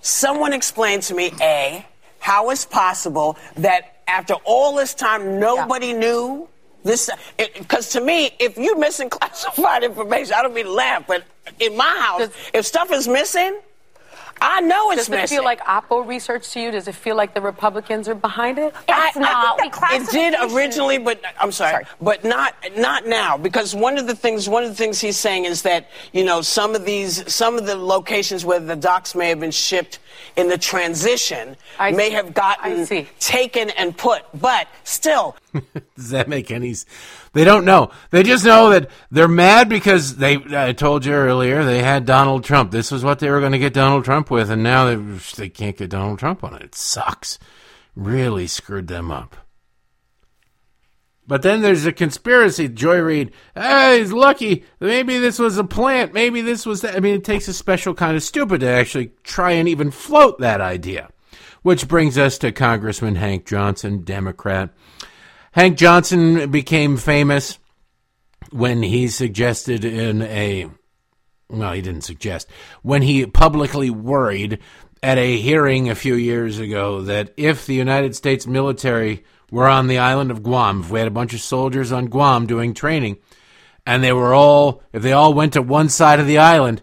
[0.00, 1.86] someone explain to me, A,
[2.18, 5.98] how it's possible that after all this time nobody yeah.
[5.98, 6.48] knew
[6.84, 7.10] this
[7.58, 11.24] because to me if you're missing classified information i don't mean to laugh but
[11.60, 13.58] in my house if stuff is missing
[14.42, 15.36] I know it's Does it missing.
[15.36, 16.70] feel like Oppo research to you?
[16.72, 18.74] Does it feel like the Republicans are behind it?
[18.88, 19.60] It's I, not.
[19.60, 24.08] I it did originally, but I'm sorry, sorry, but not not now because one of
[24.08, 27.32] the things one of the things he's saying is that you know some of these
[27.32, 30.00] some of the locations where the docs may have been shipped
[30.36, 32.14] in the transition I may see.
[32.14, 35.36] have gotten taken and put, but still.
[35.96, 36.74] Does that make any?
[37.32, 37.90] They don't know.
[38.10, 40.38] They just know that they're mad because they.
[40.50, 42.70] I told you earlier they had Donald Trump.
[42.70, 44.96] This was what they were going to get Donald Trump with, and now they
[45.36, 46.62] they can't get Donald Trump on it.
[46.62, 47.38] It sucks.
[47.94, 49.36] Really screwed them up.
[51.26, 52.68] But then there's a conspiracy.
[52.68, 54.64] Joy Reid, he's lucky.
[54.80, 56.12] Maybe this was a plant.
[56.12, 56.96] Maybe this was that.
[56.96, 60.40] I mean, it takes a special kind of stupid to actually try and even float
[60.40, 61.10] that idea.
[61.62, 64.70] Which brings us to Congressman Hank Johnson, Democrat.
[65.52, 67.58] Hank Johnson became famous
[68.50, 70.68] when he suggested in a
[71.50, 72.48] well, he didn't suggest
[72.82, 74.58] when he publicly worried
[75.02, 79.88] at a hearing a few years ago that if the United States military were on
[79.88, 83.18] the island of Guam, if we had a bunch of soldiers on Guam doing training,
[83.84, 86.80] and they were all, if they all went to one side of the island,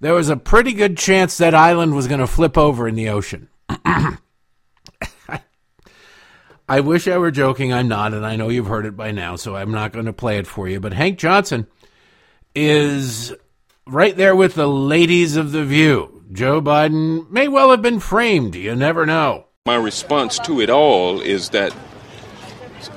[0.00, 3.10] there was a pretty good chance that island was going to flip over in the
[3.10, 3.48] ocean.
[6.68, 7.72] I wish I were joking.
[7.72, 10.12] I'm not, and I know you've heard it by now, so I'm not going to
[10.12, 10.80] play it for you.
[10.80, 11.66] But Hank Johnson
[12.54, 13.32] is
[13.86, 16.24] right there with the ladies of the view.
[16.30, 18.54] Joe Biden may well have been framed.
[18.54, 19.46] You never know.
[19.64, 21.74] My response to it all is that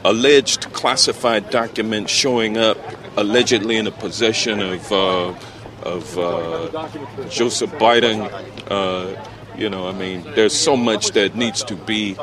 [0.04, 2.78] alleged classified documents showing up
[3.18, 5.34] allegedly in the possession of uh,
[5.84, 6.90] of uh,
[7.30, 8.30] Joseph Biden.
[8.70, 9.16] Uh,
[9.58, 12.18] you know, I mean, there's so much that needs to be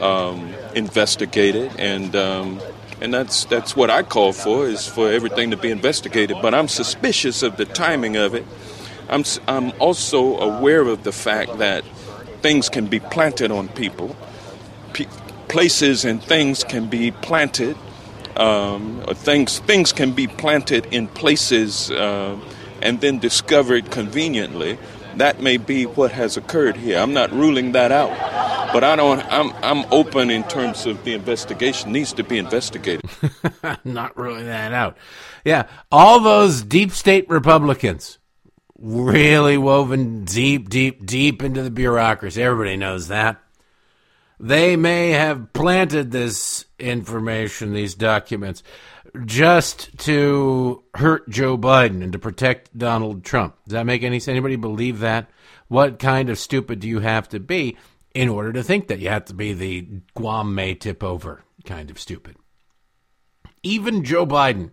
[0.00, 2.60] um, investigated, and um,
[3.00, 6.38] and that's that's what I call for is for everything to be investigated.
[6.42, 8.44] But I'm suspicious of the timing of it.
[9.08, 11.84] I'm I'm also aware of the fact that
[12.42, 14.16] things can be planted on people.
[14.92, 15.08] P-
[15.48, 17.76] places and things can be planted.
[18.36, 22.38] Um, things things can be planted in places uh,
[22.82, 24.78] and then discovered conveniently
[25.18, 26.98] that may be what has occurred here.
[26.98, 28.10] I'm not ruling that out,
[28.72, 29.20] but I don't.
[29.32, 33.08] I'm I'm open in terms of the investigation needs to be investigated.
[33.84, 34.96] not ruling that out.
[35.44, 38.18] Yeah, all those deep state Republicans
[38.78, 42.42] really woven deep, deep, deep into the bureaucracy.
[42.42, 43.40] Everybody knows that.
[44.38, 48.62] They may have planted this information, these documents,
[49.24, 53.56] just to hurt Joe Biden and to protect Donald Trump.
[53.64, 54.34] Does that make any sense?
[54.34, 55.30] Anybody believe that?
[55.68, 57.76] What kind of stupid do you have to be
[58.14, 61.90] in order to think that you have to be the Guam may tip over kind
[61.90, 62.36] of stupid?
[63.62, 64.72] Even Joe Biden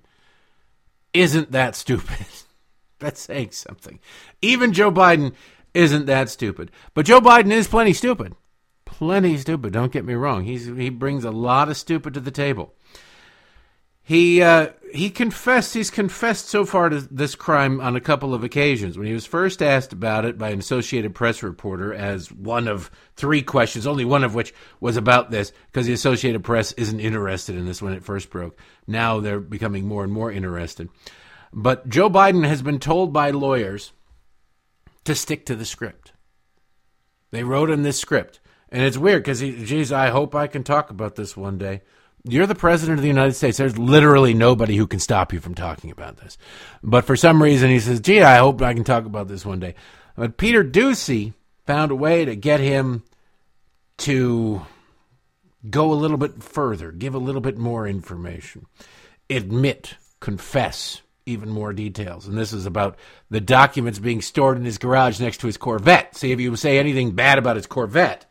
[1.13, 2.25] isn't that stupid.
[2.99, 3.99] That's saying something.
[4.41, 5.33] Even Joe Biden
[5.73, 6.71] isn't that stupid.
[6.93, 8.35] But Joe Biden is plenty stupid.
[8.85, 10.43] Plenty stupid, don't get me wrong.
[10.43, 12.75] He's, he brings a lot of stupid to the table.
[14.03, 15.73] He uh, he confessed.
[15.73, 18.97] He's confessed so far to this crime on a couple of occasions.
[18.97, 22.91] When he was first asked about it by an Associated Press reporter, as one of
[23.15, 27.55] three questions, only one of which was about this, because the Associated Press isn't interested
[27.55, 28.57] in this when it first broke.
[28.87, 30.89] Now they're becoming more and more interested.
[31.53, 33.93] But Joe Biden has been told by lawyers
[35.03, 36.13] to stick to the script.
[37.31, 38.39] They wrote in this script,
[38.69, 41.81] and it's weird because, geez, I hope I can talk about this one day.
[42.23, 43.57] You're the president of the United States.
[43.57, 46.37] There's literally nobody who can stop you from talking about this.
[46.83, 49.59] But for some reason, he says, gee, I hope I can talk about this one
[49.59, 49.75] day.
[50.15, 51.33] But Peter Doocy
[51.65, 53.03] found a way to get him
[53.99, 54.61] to
[55.69, 58.65] go a little bit further, give a little bit more information,
[59.29, 62.27] admit, confess even more details.
[62.27, 62.97] And this is about
[63.29, 66.15] the documents being stored in his garage next to his Corvette.
[66.15, 68.25] See, if you say anything bad about his Corvette,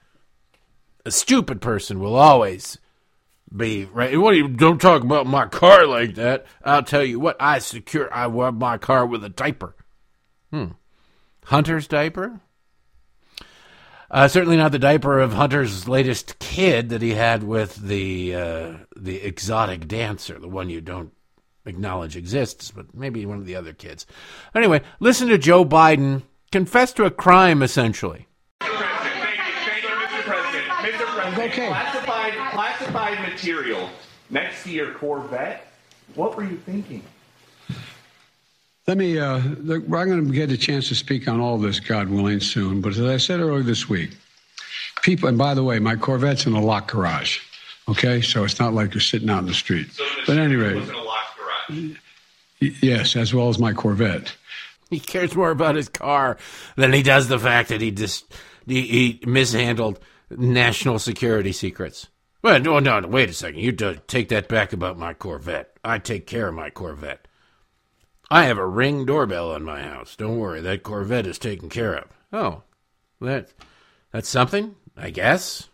[1.05, 2.79] a stupid person will always
[3.55, 4.19] be right.
[4.19, 6.47] What do you don't talk about my car like that?
[6.65, 7.37] I'll tell you what.
[7.41, 8.13] I secure.
[8.13, 9.75] I wear my car with a diaper.
[10.51, 10.73] Hmm.
[11.45, 12.41] Hunter's diaper.
[14.11, 18.73] Uh, certainly not the diaper of Hunter's latest kid that he had with the uh,
[18.97, 21.13] the exotic dancer, the one you don't
[21.65, 24.07] acknowledge exists, but maybe one of the other kids.
[24.55, 28.27] Anyway, listen to Joe Biden confess to a crime, essentially.
[31.33, 31.69] Okay.
[31.69, 32.00] Classified, classified
[33.41, 33.89] material
[34.29, 35.67] next to your Corvette.
[36.15, 37.03] What were you thinking?
[38.87, 41.79] Let me, uh, look, I'm going to get a chance to speak on all this,
[41.81, 42.81] God willing, soon.
[42.81, 44.11] But as I said earlier this week,
[45.03, 47.39] people, and by the way, my Corvette's in a locked garage.
[47.89, 49.93] Okay, so it's not like you're sitting out in the street.
[49.93, 50.85] So but anyway,
[52.61, 54.35] yes, as well as my Corvette.
[54.91, 56.37] He cares more about his car
[56.77, 58.33] than he does the fact that he just
[58.67, 62.09] he, he mishandled national security secrets.
[62.43, 63.61] Well, no, no, wait a second.
[63.61, 65.77] You take that back about my Corvette.
[65.85, 67.29] I take care of my Corvette.
[68.31, 70.17] I have a ring doorbell on my house.
[70.17, 72.09] Don't worry, that Corvette is taken care of.
[72.33, 72.63] Oh,
[73.21, 73.53] that
[74.13, 75.69] that's something, I guess.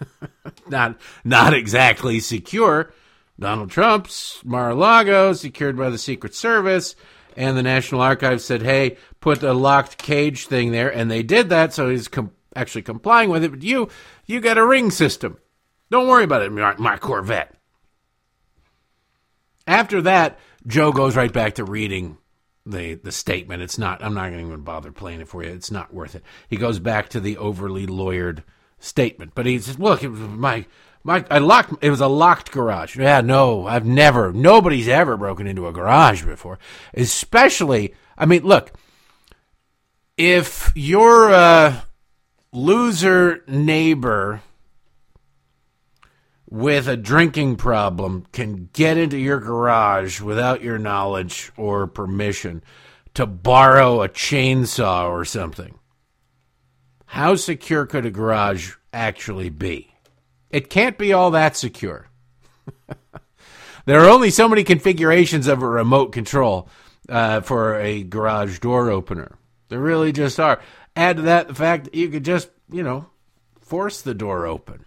[0.68, 2.92] not not exactly secure.
[3.38, 6.94] Donald Trump's Mar-a-Lago secured by the Secret Service,
[7.36, 11.48] and the National Archives said, "Hey, put a locked cage thing there," and they did
[11.48, 11.72] that.
[11.72, 13.50] So he's com- actually complying with it.
[13.50, 13.88] But you,
[14.26, 15.38] you got a ring system.
[15.92, 17.54] Don't worry about it, my, Corvette.
[19.66, 22.16] After that, Joe goes right back to reading
[22.64, 23.60] the the statement.
[23.60, 24.02] It's not.
[24.02, 25.50] I'm not going to even bother playing it for you.
[25.50, 26.22] It's not worth it.
[26.48, 28.42] He goes back to the overly lawyered
[28.78, 30.66] statement, but he says, "Look, it was my."
[31.04, 31.82] My, I locked.
[31.82, 32.96] It was a locked garage.
[32.96, 34.32] Yeah, no, I've never.
[34.32, 36.60] Nobody's ever broken into a garage before.
[36.94, 38.72] Especially, I mean, look.
[40.16, 41.80] If you're uh,
[42.52, 44.42] loser neighbor
[46.52, 52.62] with a drinking problem can get into your garage without your knowledge or permission
[53.14, 55.78] to borrow a chainsaw or something.
[57.06, 59.94] How secure could a garage actually be?
[60.50, 62.08] It can't be all that secure.
[63.86, 66.68] there are only so many configurations of a remote control
[67.08, 69.38] uh, for a garage door opener.
[69.70, 70.60] There really just are.
[70.96, 73.06] Add to that the fact that you could just, you know,
[73.58, 74.84] force the door open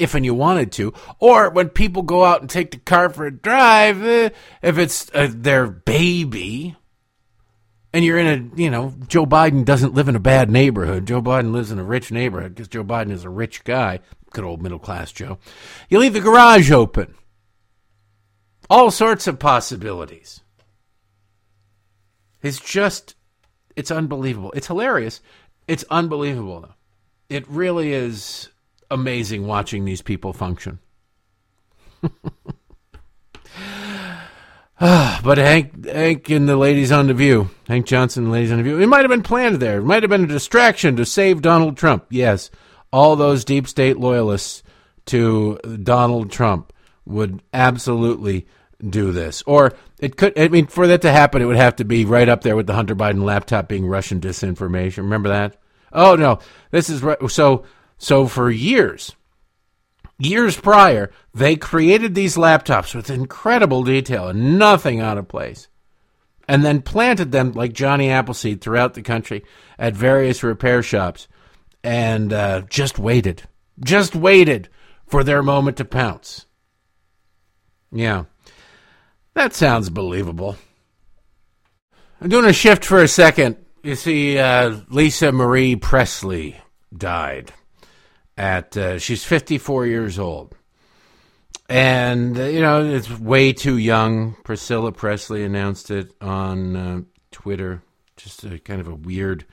[0.00, 3.26] if and you wanted to, or when people go out and take the car for
[3.26, 4.30] a drive, eh,
[4.62, 6.76] if it's uh, their baby,
[7.92, 11.06] and you're in a, you know, Joe Biden doesn't live in a bad neighborhood.
[11.06, 14.00] Joe Biden lives in a rich neighborhood because Joe Biden is a rich guy.
[14.30, 15.38] Good old middle class Joe.
[15.88, 17.14] You leave the garage open.
[18.68, 20.40] All sorts of possibilities.
[22.42, 23.16] It's just
[23.76, 24.52] it's unbelievable.
[24.54, 25.20] It's hilarious.
[25.66, 26.74] It's unbelievable, though.
[27.28, 28.48] It really is
[28.90, 30.78] amazing watching these people function.
[34.82, 38.50] Ah, but Hank, Hank and the ladies on the View, Hank Johnson and the ladies
[38.50, 39.78] on the View, it might have been planned there.
[39.78, 42.06] It might have been a distraction to save Donald Trump.
[42.08, 42.50] Yes,
[42.90, 44.62] all those deep state loyalists
[45.06, 46.72] to Donald Trump
[47.04, 48.46] would absolutely
[48.88, 49.42] do this.
[49.46, 52.28] Or it could, I mean, for that to happen, it would have to be right
[52.28, 54.98] up there with the Hunter Biden laptop being Russian disinformation.
[54.98, 55.56] Remember that?
[55.92, 56.38] Oh, no.
[56.70, 57.18] This is right.
[57.30, 57.64] So,
[58.00, 59.14] so for years,
[60.18, 65.68] years prior, they created these laptops with incredible detail and nothing out of place.
[66.48, 69.44] And then planted them like Johnny Appleseed throughout the country
[69.78, 71.28] at various repair shops
[71.84, 73.42] and uh, just waited.
[73.78, 74.70] Just waited
[75.06, 76.46] for their moment to pounce.
[77.92, 78.24] Yeah.
[79.34, 80.56] That sounds believable.
[82.18, 83.58] I'm doing a shift for a second.
[83.82, 86.56] You see, uh, Lisa Marie Presley
[86.96, 87.52] died
[88.40, 90.56] at, uh, she's 54 years old.
[91.68, 94.34] And, uh, you know, it's way too young.
[94.44, 97.82] Priscilla Presley announced it on uh, Twitter.
[98.16, 99.44] Just a kind of a weird,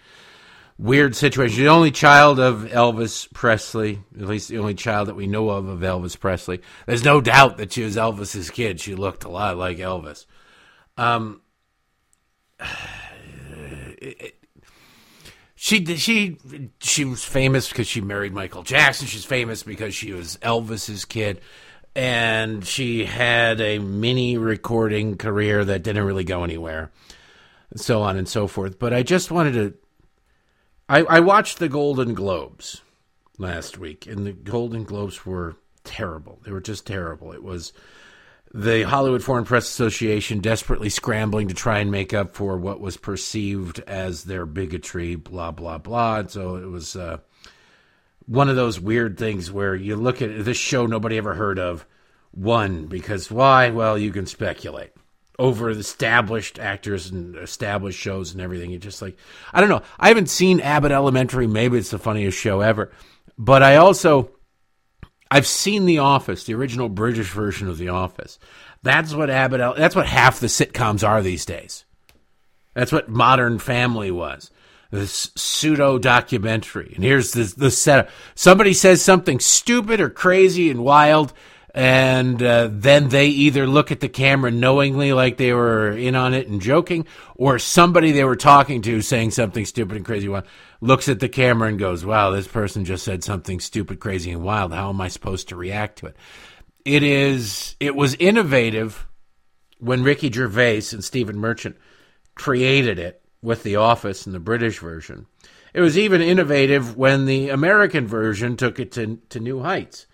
[0.77, 1.55] weird situation.
[1.55, 5.49] She's the only child of Elvis Presley, at least the only child that we know
[5.49, 6.61] of of Elvis Presley.
[6.85, 8.79] There's no doubt that she was Elvis's kid.
[8.79, 10.25] She looked a lot like Elvis.
[10.95, 11.41] Um,
[12.59, 14.36] it,
[15.67, 16.37] she she
[16.79, 19.05] she was famous because she married Michael Jackson.
[19.05, 21.41] She's famous because she was Elvis's kid,
[21.93, 26.89] and she had a mini recording career that didn't really go anywhere,
[27.75, 28.79] so on and so forth.
[28.79, 29.73] But I just wanted to.
[30.87, 32.81] I, I watched the Golden Globes
[33.37, 36.39] last week, and the Golden Globes were terrible.
[36.45, 37.33] They were just terrible.
[37.33, 37.73] It was
[38.53, 42.97] the Hollywood Foreign Press Association desperately scrambling to try and make up for what was
[42.97, 46.19] perceived as their bigotry, blah, blah, blah.
[46.19, 47.17] And so it was uh,
[48.25, 51.85] one of those weird things where you look at this show nobody ever heard of.
[52.31, 53.71] One, because why?
[53.71, 54.91] Well, you can speculate
[55.39, 58.71] over established actors and established shows and everything.
[58.71, 59.17] You just like,
[59.53, 59.83] I don't know.
[59.99, 61.47] I haven't seen Abbott Elementary.
[61.47, 62.91] Maybe it's the funniest show ever.
[63.37, 64.31] But I also
[65.29, 68.39] I've seen The Office, the original British version of The Office.
[68.83, 69.75] That's what Abbott.
[69.77, 71.85] That's what half the sitcoms are these days.
[72.73, 74.51] That's what Modern Family was.
[74.91, 76.93] This pseudo documentary.
[76.95, 78.09] And here's the the setup.
[78.35, 81.33] Somebody says something stupid or crazy and wild,
[81.77, 86.33] and uh, then they either look at the camera knowingly like they were in on
[86.33, 87.05] it and joking,
[87.35, 90.45] or somebody they were talking to saying something stupid and crazy wild
[90.81, 94.41] looks at the camera and goes, "Wow, this person just said something stupid, crazy, and
[94.41, 94.73] wild.
[94.73, 96.15] How am I supposed to react to it?"
[96.83, 97.75] It is.
[97.79, 99.05] It was innovative
[99.77, 101.77] when Ricky Gervais and Stephen Merchant
[102.33, 105.27] created it with The Office and the British version.
[105.75, 110.07] It was even innovative when the American version took it to, to new heights.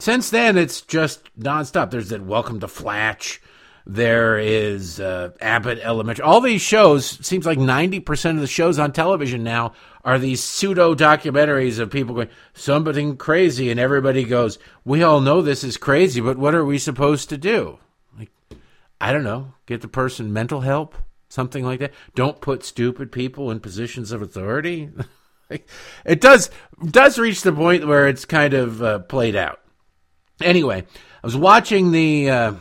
[0.00, 1.90] Since then, it's just nonstop.
[1.90, 3.42] There's that Welcome to Flatch.
[3.84, 6.22] There is uh, Abbott Elementary.
[6.22, 9.72] All these shows, seems like 90% of the shows on television now
[10.04, 13.72] are these pseudo documentaries of people going, something crazy.
[13.72, 17.38] And everybody goes, we all know this is crazy, but what are we supposed to
[17.38, 17.80] do?
[18.16, 18.30] Like,
[19.00, 19.54] I don't know.
[19.66, 20.94] Get the person mental help,
[21.28, 21.94] something like that.
[22.14, 24.90] Don't put stupid people in positions of authority.
[26.04, 26.50] it does
[26.88, 29.58] does reach the point where it's kind of uh, played out.
[30.40, 30.84] Anyway,
[31.22, 32.30] I was watching the.
[32.30, 32.52] Uh,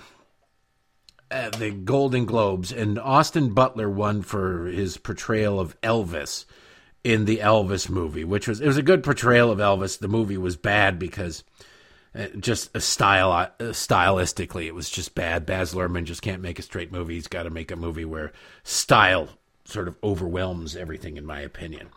[1.29, 6.45] uh, the Golden Globes, and Austin Butler won for his portrayal of Elvis
[7.03, 9.99] in the Elvis movie, which was it was a good portrayal of Elvis.
[9.99, 11.43] The movie was bad because
[12.15, 15.45] uh, just a style uh, stylistically it was just bad.
[15.45, 17.15] Baz Luhrmann just can't make a straight movie.
[17.15, 18.31] He's got to make a movie where
[18.63, 19.29] style
[19.65, 21.89] sort of overwhelms everything, in my opinion.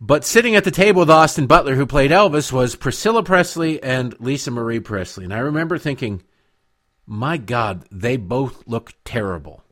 [0.00, 4.18] But sitting at the table with Austin Butler, who played Elvis, was Priscilla Presley and
[4.20, 6.22] Lisa Marie Presley, and I remember thinking
[7.06, 9.62] my God, they both look terrible.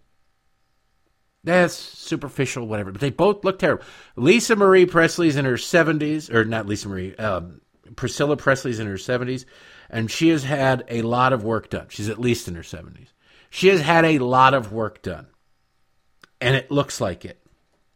[1.43, 3.85] That's superficial, whatever, but they both look terrible.
[4.16, 7.61] Lisa Marie Presley's in her 70s, or not Lisa Marie, um,
[7.97, 9.45] Priscilla Presley's in her 70s,
[9.91, 11.87] and she has had a lot of work done.
[11.91, 13.09] She's at least in her 70s.
[13.51, 15.27] She has had a lot of work done,
[16.41, 17.45] and it looks like it.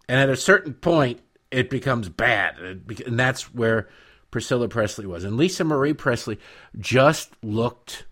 [0.08, 1.20] And at a certain point,
[1.50, 3.88] it becomes bad, and that's where
[4.30, 5.24] Priscilla Presley was.
[5.24, 6.38] And Lisa Marie Presley
[6.78, 8.04] just looked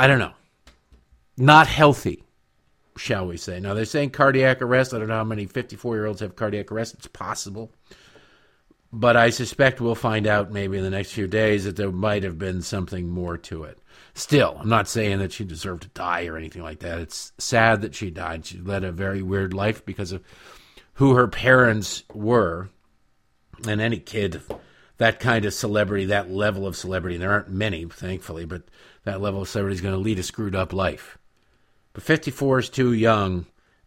[0.00, 0.32] I don't know.
[1.36, 2.24] Not healthy,
[2.96, 3.60] shall we say.
[3.60, 4.94] Now, they're saying cardiac arrest.
[4.94, 6.94] I don't know how many 54 year olds have cardiac arrest.
[6.94, 7.70] It's possible.
[8.90, 12.22] But I suspect we'll find out maybe in the next few days that there might
[12.22, 13.78] have been something more to it.
[14.14, 16.98] Still, I'm not saying that she deserved to die or anything like that.
[16.98, 18.46] It's sad that she died.
[18.46, 20.22] She led a very weird life because of
[20.94, 22.70] who her parents were.
[23.66, 24.42] And any kid,
[24.96, 28.62] that kind of celebrity, that level of celebrity, there aren't many, thankfully, but
[29.04, 31.18] that level of celebrity is going to lead a screwed up life.
[31.92, 33.46] But 54 is too young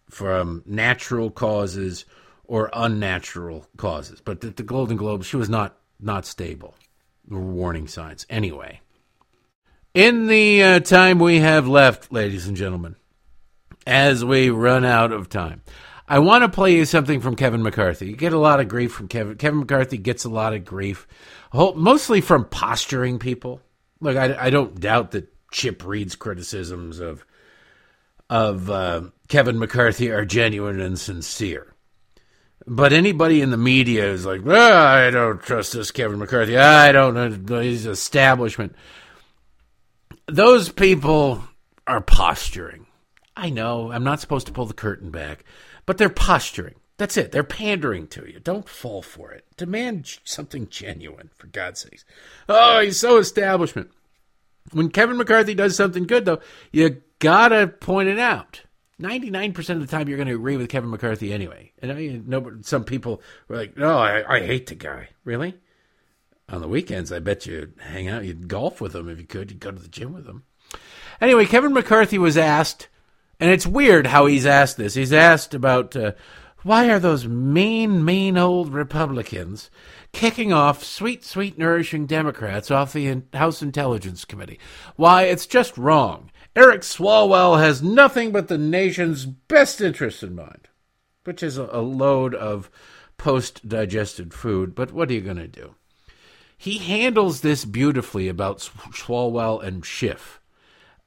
[0.09, 2.05] from natural causes
[2.45, 4.21] or unnatural causes.
[4.21, 6.75] But the, the Golden Globe, she was not not stable.
[7.27, 8.25] Warning signs.
[8.29, 8.81] Anyway,
[9.93, 12.95] in the uh, time we have left, ladies and gentlemen,
[13.87, 15.61] as we run out of time,
[16.07, 18.07] I want to play you something from Kevin McCarthy.
[18.07, 19.37] You get a lot of grief from Kevin.
[19.37, 21.07] Kevin McCarthy gets a lot of grief,
[21.53, 23.61] mostly from posturing people.
[24.01, 27.25] Look, I, I don't doubt that Chip Roy's criticisms of
[28.29, 31.73] of uh, Kevin McCarthy are genuine and sincere.
[32.65, 36.57] But anybody in the media is like, oh, I don't trust this Kevin McCarthy.
[36.57, 38.75] I don't know his establishment.
[40.27, 41.43] Those people
[41.85, 42.87] are posturing.
[43.35, 45.43] I know I'm not supposed to pull the curtain back,
[45.85, 46.75] but they're posturing.
[46.97, 47.31] That's it.
[47.31, 48.39] They're pandering to you.
[48.39, 49.45] Don't fall for it.
[49.57, 52.05] Demand something genuine, for God's sakes.
[52.47, 53.91] Oh, he's so establishment.
[54.71, 56.39] When Kevin McCarthy does something good, though,
[56.71, 58.61] you gotta point it out.
[59.01, 61.71] 99% of the time, you're going to agree with Kevin McCarthy anyway.
[61.81, 65.09] And I mean, no, some people were like, no, I, I hate the guy.
[65.25, 65.55] Really?
[66.47, 69.49] On the weekends, I bet you'd hang out, you'd golf with him if you could.
[69.49, 70.43] You'd go to the gym with him.
[71.19, 72.87] Anyway, Kevin McCarthy was asked,
[73.43, 74.93] and it's weird how he's asked this.
[74.93, 76.13] He's asked about uh,
[76.61, 79.69] why are those mean, mean old Republicans
[80.13, 84.61] kicking off sweet, sweet, nourishing Democrats off the House Intelligence Committee?
[84.95, 86.31] Why, it's just wrong.
[86.55, 90.69] Eric Swalwell has nothing but the nation's best interests in mind,
[91.25, 92.71] which is a, load of
[93.17, 95.75] post digested food, but what are you going to do?
[96.57, 100.39] He handles this beautifully about Swalwell and Schiff.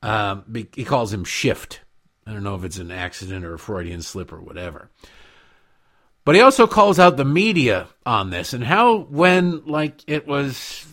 [0.03, 1.80] Um, he calls him Shift.
[2.27, 4.91] I don't know if it's an accident or a Freudian slip or whatever.
[6.24, 10.85] But he also calls out the media on this and how, when like it was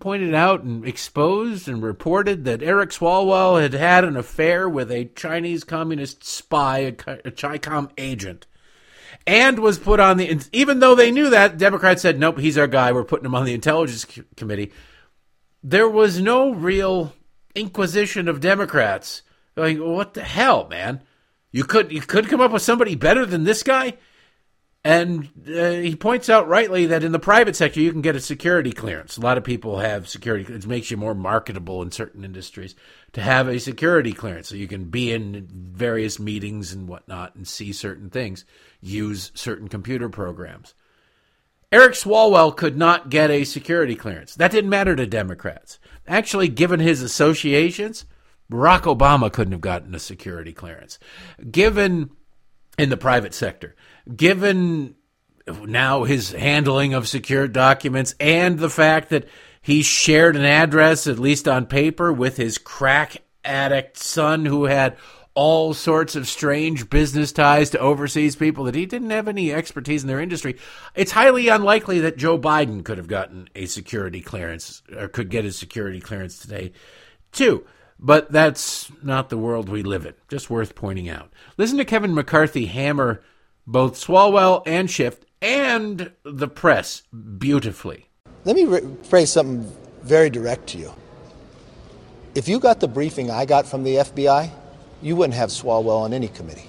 [0.00, 5.04] pointed out and exposed and reported that Eric Swalwell had had an affair with a
[5.04, 8.46] Chinese communist spy, a, a CHICOM agent,
[9.26, 10.40] and was put on the.
[10.52, 12.92] Even though they knew that, Democrats said, "Nope, he's our guy.
[12.92, 14.72] We're putting him on the Intelligence Committee."
[15.62, 17.12] There was no real
[17.54, 19.22] inquisition of Democrats.
[19.58, 21.02] Like, what the hell, man?
[21.50, 23.94] You could you could come up with somebody better than this guy.
[24.84, 28.20] And uh, he points out rightly that in the private sector, you can get a
[28.20, 29.16] security clearance.
[29.16, 30.50] A lot of people have security.
[30.52, 32.76] It makes you more marketable in certain industries
[33.12, 37.46] to have a security clearance, so you can be in various meetings and whatnot and
[37.46, 38.44] see certain things,
[38.80, 40.74] use certain computer programs.
[41.70, 44.36] Eric Swalwell could not get a security clearance.
[44.36, 45.78] That didn't matter to Democrats.
[46.06, 48.06] Actually, given his associations,
[48.50, 50.98] Barack Obama couldn't have gotten a security clearance.
[51.50, 52.10] Given
[52.78, 53.74] in the private sector,
[54.14, 54.94] given
[55.46, 59.28] now his handling of secure documents and the fact that
[59.60, 64.96] he shared an address, at least on paper, with his crack addict son who had
[65.34, 70.02] all sorts of strange business ties to overseas people that he didn't have any expertise
[70.02, 70.56] in their industry.
[70.94, 75.44] It's highly unlikely that Joe Biden could have gotten a security clearance or could get
[75.44, 76.72] a security clearance today,
[77.30, 77.64] too.
[78.00, 80.14] But that's not the world we live in.
[80.28, 81.32] Just worth pointing out.
[81.56, 83.22] Listen to Kevin McCarthy hammer
[83.66, 87.02] both Swalwell and Schiff and the press
[87.38, 88.08] beautifully.
[88.44, 89.70] Let me re- phrase something
[90.02, 90.94] very direct to you.
[92.34, 94.50] If you got the briefing I got from the FBI,
[95.02, 96.68] you wouldn't have Swalwell on any committee.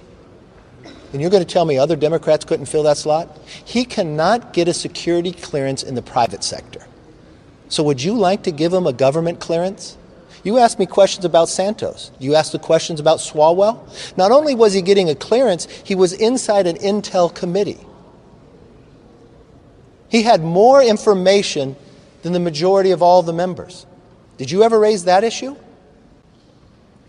[1.13, 3.37] And you're going to tell me other Democrats couldn't fill that slot?
[3.65, 6.85] He cannot get a security clearance in the private sector.
[7.67, 9.97] So would you like to give him a government clearance?
[10.43, 12.11] You asked me questions about Santos.
[12.19, 13.79] You asked the questions about Swalwell.
[14.17, 17.79] Not only was he getting a clearance, he was inside an intel committee.
[20.09, 21.75] He had more information
[22.21, 23.85] than the majority of all the members.
[24.37, 25.55] Did you ever raise that issue?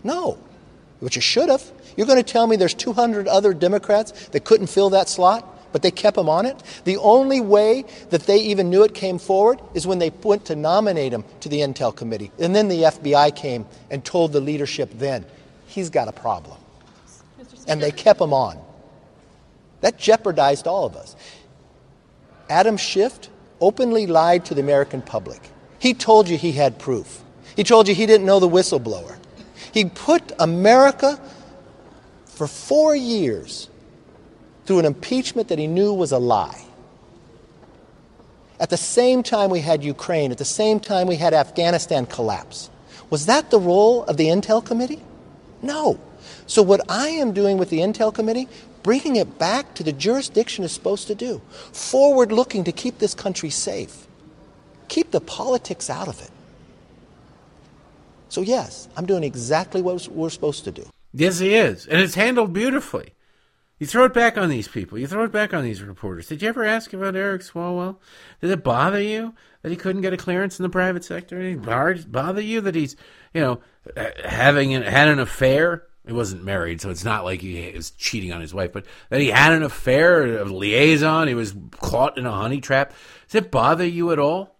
[0.03, 0.37] No,
[1.01, 1.63] but you should have.
[1.95, 5.47] You're going to tell me there's 200 other Democrats that couldn't fill that slot?
[5.71, 6.61] But they kept him on it.
[6.83, 10.55] The only way that they even knew it came forward is when they went to
[10.55, 12.31] nominate him to the Intel Committee.
[12.39, 15.25] And then the FBI came and told the leadership then,
[15.67, 16.57] he's got a problem.
[17.67, 18.59] And they kept him on.
[19.81, 21.15] That jeopardized all of us.
[22.49, 25.41] Adam Schiff openly lied to the American public.
[25.79, 27.23] He told you he had proof.
[27.55, 29.17] He told you he didn't know the whistleblower.
[29.73, 31.19] He put America
[32.25, 33.69] for four years
[34.71, 36.63] through an impeachment that he knew was a lie.
[38.57, 42.69] At the same time we had Ukraine, at the same time we had Afghanistan collapse.
[43.09, 45.01] Was that the role of the Intel Committee?
[45.61, 45.99] No.
[46.47, 48.47] So, what I am doing with the Intel Committee,
[48.81, 51.41] bringing it back to the jurisdiction is supposed to do.
[51.73, 54.07] Forward looking to keep this country safe.
[54.87, 56.31] Keep the politics out of it.
[58.29, 60.85] So, yes, I'm doing exactly what we're supposed to do.
[61.13, 61.87] Yes, he is.
[61.87, 63.11] And it's handled beautifully.
[63.81, 64.99] You throw it back on these people.
[64.99, 66.27] You throw it back on these reporters.
[66.27, 67.97] Did you ever ask about Eric Swalwell?
[68.39, 71.41] Did it bother you that he couldn't get a clearance in the private sector?
[71.41, 72.95] Did it bother you that he's,
[73.33, 73.59] you know,
[73.97, 75.87] uh, having an, had an affair?
[76.05, 79.19] He wasn't married, so it's not like he was cheating on his wife, but that
[79.19, 81.27] he had an affair, a liaison.
[81.27, 82.93] He was caught in a honey trap.
[83.29, 84.59] Does it bother you at all?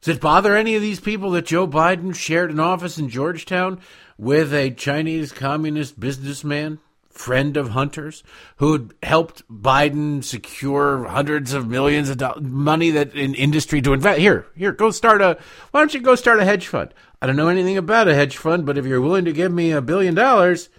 [0.00, 3.78] Does it bother any of these people that Joe Biden shared an office in Georgetown
[4.18, 6.80] with a Chinese communist businessman?
[7.10, 8.22] Friend of Hunter's
[8.56, 14.20] who helped Biden secure hundreds of millions of dollars, money that in industry to invest.
[14.20, 15.38] Here, here, go start a.
[15.70, 16.94] Why don't you go start a hedge fund?
[17.20, 19.72] I don't know anything about a hedge fund, but if you're willing to give me
[19.72, 20.70] a billion dollars,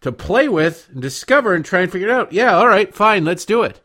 [0.00, 2.32] to play with and discover and try and figure it out.
[2.32, 3.80] Yeah, all right, fine, let's do it.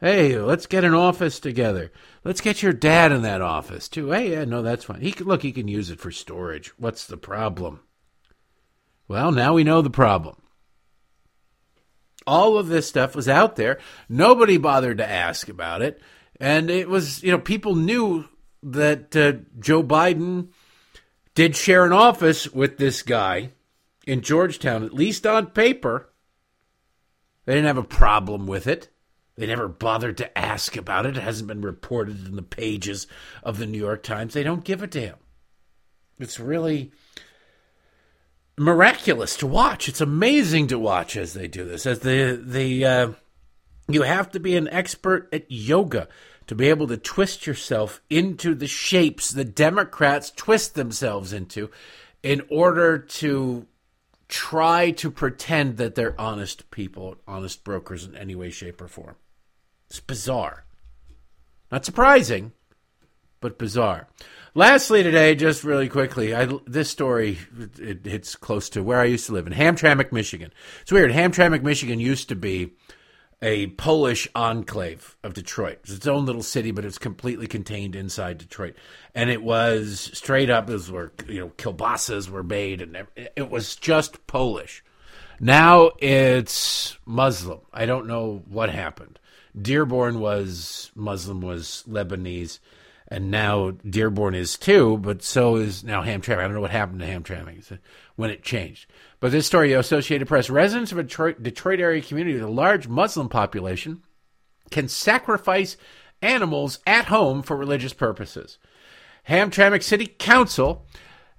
[0.00, 1.92] Hey, let's get an office together.
[2.24, 4.10] Let's get your dad in that office too.
[4.10, 5.02] Hey, yeah, no, that's fine.
[5.02, 5.42] He can look.
[5.42, 6.68] He can use it for storage.
[6.78, 7.80] What's the problem?
[9.08, 10.36] Well, now we know the problem.
[12.26, 13.78] All of this stuff was out there.
[14.08, 16.00] Nobody bothered to ask about it,
[16.38, 18.26] and it was you know people knew
[18.62, 20.48] that uh, Joe Biden
[21.34, 23.50] did share an office with this guy
[24.06, 26.10] in Georgetown, at least on paper.
[27.46, 28.88] They didn't have a problem with it.
[29.36, 31.16] They never bothered to ask about it.
[31.16, 33.06] It hasn't been reported in the pages
[33.42, 34.34] of the New York Times.
[34.34, 35.16] They don't give a damn.
[36.18, 36.92] It's really
[38.60, 39.88] miraculous to watch.
[39.88, 41.86] It's amazing to watch as they do this.
[41.86, 43.12] As the the uh,
[43.88, 46.08] you have to be an expert at yoga
[46.46, 51.70] to be able to twist yourself into the shapes the Democrats twist themselves into
[52.22, 53.66] in order to
[54.28, 59.16] try to pretend that they're honest people, honest brokers in any way, shape, or form.
[59.88, 60.64] It's bizarre.
[61.72, 62.52] Not surprising,
[63.40, 64.06] but bizarre.
[64.54, 67.38] Lastly, today, just really quickly, I, this story
[67.78, 70.52] it, it's close to where I used to live in Hamtramck, Michigan.
[70.82, 71.12] It's weird.
[71.12, 72.72] Hamtramck, Michigan used to be
[73.40, 75.78] a Polish enclave of Detroit.
[75.84, 78.74] It's its own little city, but it's completely contained inside Detroit.
[79.14, 83.76] And it was straight up as where you know kielbasas were made, and it was
[83.76, 84.82] just Polish.
[85.38, 87.60] Now it's Muslim.
[87.72, 89.20] I don't know what happened.
[89.60, 92.58] Dearborn was Muslim, was Lebanese,
[93.10, 96.38] and now Dearborn is too, but so is now Hamtramck.
[96.38, 97.76] I don't know what happened to Hamtramck uh,
[98.14, 98.88] when it changed.
[99.18, 102.86] But this story, Associated Press, residents of a Detroit, Detroit area community with a large
[102.86, 104.02] Muslim population
[104.70, 105.76] can sacrifice
[106.22, 108.58] animals at home for religious purposes.
[109.28, 110.86] Hamtramck City Council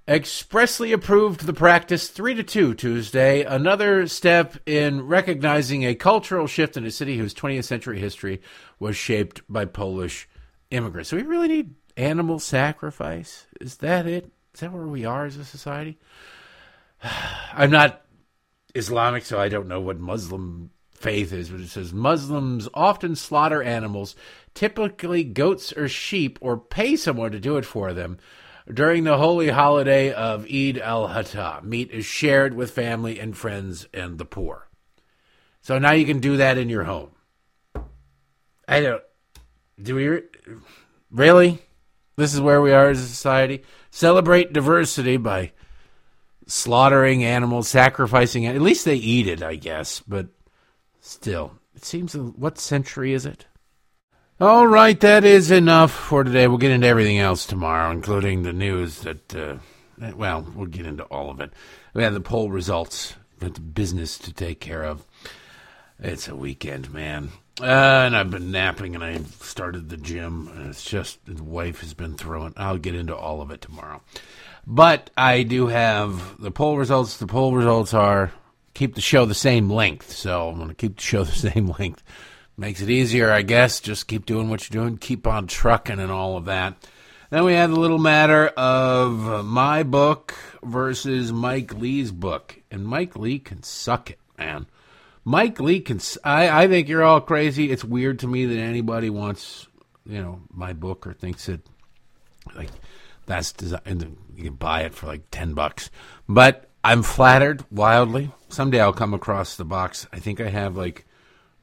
[0.06, 6.76] expressly approved the practice 3 to 2 Tuesday, another step in recognizing a cultural shift
[6.76, 8.42] in a city whose 20th century history
[8.78, 10.28] was shaped by Polish
[10.72, 11.10] immigrants.
[11.10, 13.46] So we really need animal sacrifice?
[13.60, 14.30] Is that it?
[14.54, 15.98] Is that where we are as a society?
[17.52, 18.02] I'm not
[18.74, 23.62] Islamic, so I don't know what Muslim faith is, but it says Muslims often slaughter
[23.62, 24.14] animals,
[24.54, 28.18] typically goats or sheep, or pay someone to do it for them
[28.72, 33.86] during the holy holiday of Eid al Adha, meat is shared with family and friends
[33.92, 34.68] and the poor.
[35.62, 37.10] So now you can do that in your home.
[38.68, 39.02] I don't.
[39.82, 40.20] Do we
[41.10, 41.58] really?
[42.16, 43.64] This is where we are as a society.
[43.90, 45.52] Celebrate diversity by
[46.46, 48.46] slaughtering animals, sacrificing.
[48.46, 50.00] At least they eat it, I guess.
[50.00, 50.28] But
[51.00, 52.14] still, it seems.
[52.16, 53.46] What century is it?
[54.40, 56.48] All right, that is enough for today.
[56.48, 59.58] We'll get into everything else tomorrow, including the news that, uh,
[60.16, 61.52] well, we'll get into all of it.
[61.94, 65.04] We have the poll results, but business to take care of.
[66.00, 67.30] It's a weekend, man.
[67.60, 70.48] Uh, and I've been napping and I started the gym.
[70.54, 72.54] And it's just, the wife has been throwing.
[72.56, 74.02] I'll get into all of it tomorrow.
[74.66, 77.16] But I do have the poll results.
[77.16, 78.32] The poll results are
[78.74, 80.12] keep the show the same length.
[80.12, 82.02] So I'm going to keep the show the same length
[82.56, 83.80] Makes it easier, I guess.
[83.80, 86.76] Just keep doing what you're doing, keep on trucking and all of that.
[87.30, 92.60] Then we had the little matter of my book versus Mike Lee's book.
[92.70, 94.66] And Mike Lee can suck it, man.
[95.24, 96.00] Mike Lee can.
[96.24, 97.70] I, I think you're all crazy.
[97.70, 99.66] It's weird to me that anybody wants,
[100.04, 101.60] you know, my book or thinks that,
[102.54, 102.70] like,
[103.26, 104.16] that's design.
[104.36, 105.90] You can buy it for like 10 bucks.
[106.28, 108.32] But I'm flattered wildly.
[108.48, 110.06] Someday I'll come across the box.
[110.12, 111.06] I think I have like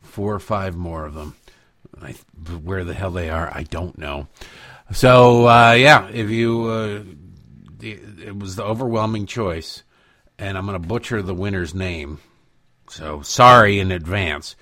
[0.02, 1.36] four or five more of them.
[2.02, 2.14] I,
[2.64, 4.28] where the hell they are, I don't know.
[4.92, 7.04] So uh, yeah, if you, uh,
[7.82, 9.84] it was the overwhelming choice,
[10.38, 12.20] and I'm going to butcher the winner's name.
[12.90, 14.56] So sorry in advance.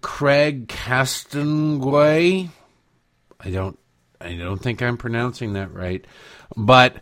[0.00, 2.50] Craig Castanguay.
[3.40, 3.78] I don't,
[4.20, 6.04] I don't think I'm pronouncing that right,
[6.56, 6.96] but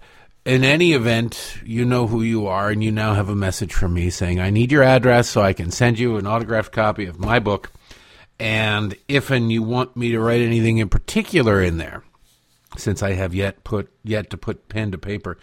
[0.44, 3.94] in any event, you know who you are, and you now have a message from
[3.94, 7.18] me saying, I need your address so I can send you an autographed copy of
[7.18, 7.72] my book.
[8.38, 12.04] And if and you want me to write anything in particular in there,
[12.76, 15.38] since I have yet put yet to put pen to paper,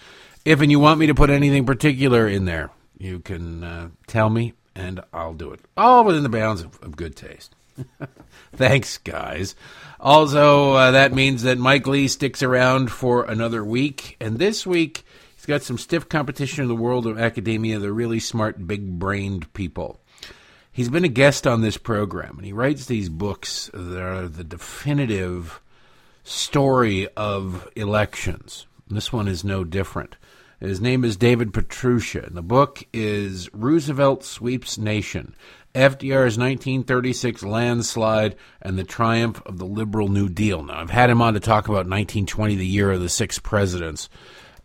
[0.45, 4.29] if and you want me to put anything particular in there, you can uh, tell
[4.29, 5.59] me, and I'll do it.
[5.78, 7.55] All within the bounds of, of good taste.
[8.55, 9.55] Thanks, guys.
[9.99, 14.17] Also, uh, that means that Mike Lee sticks around for another week.
[14.19, 15.05] And this week,
[15.36, 19.51] he's got some stiff competition in the world of academia, the really smart, big brained
[19.53, 19.99] people.
[20.71, 24.43] He's been a guest on this program, and he writes these books that are the
[24.43, 25.61] definitive
[26.24, 28.65] story of elections.
[28.88, 30.15] This one is no different.
[30.64, 35.36] His name is David Pietrusza, and the book is Roosevelt Sweeps Nation
[35.76, 40.64] FDR's 1936 landslide and the triumph of the liberal New Deal.
[40.64, 44.07] Now, I've had him on to talk about 1920, the year of the six presidents.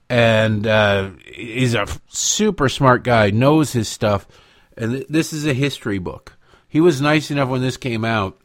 [0.09, 4.29] And uh, he's a super smart guy, knows his stuff.
[4.77, 6.39] And th- this is a history book.
[6.69, 8.39] He was nice enough when this came out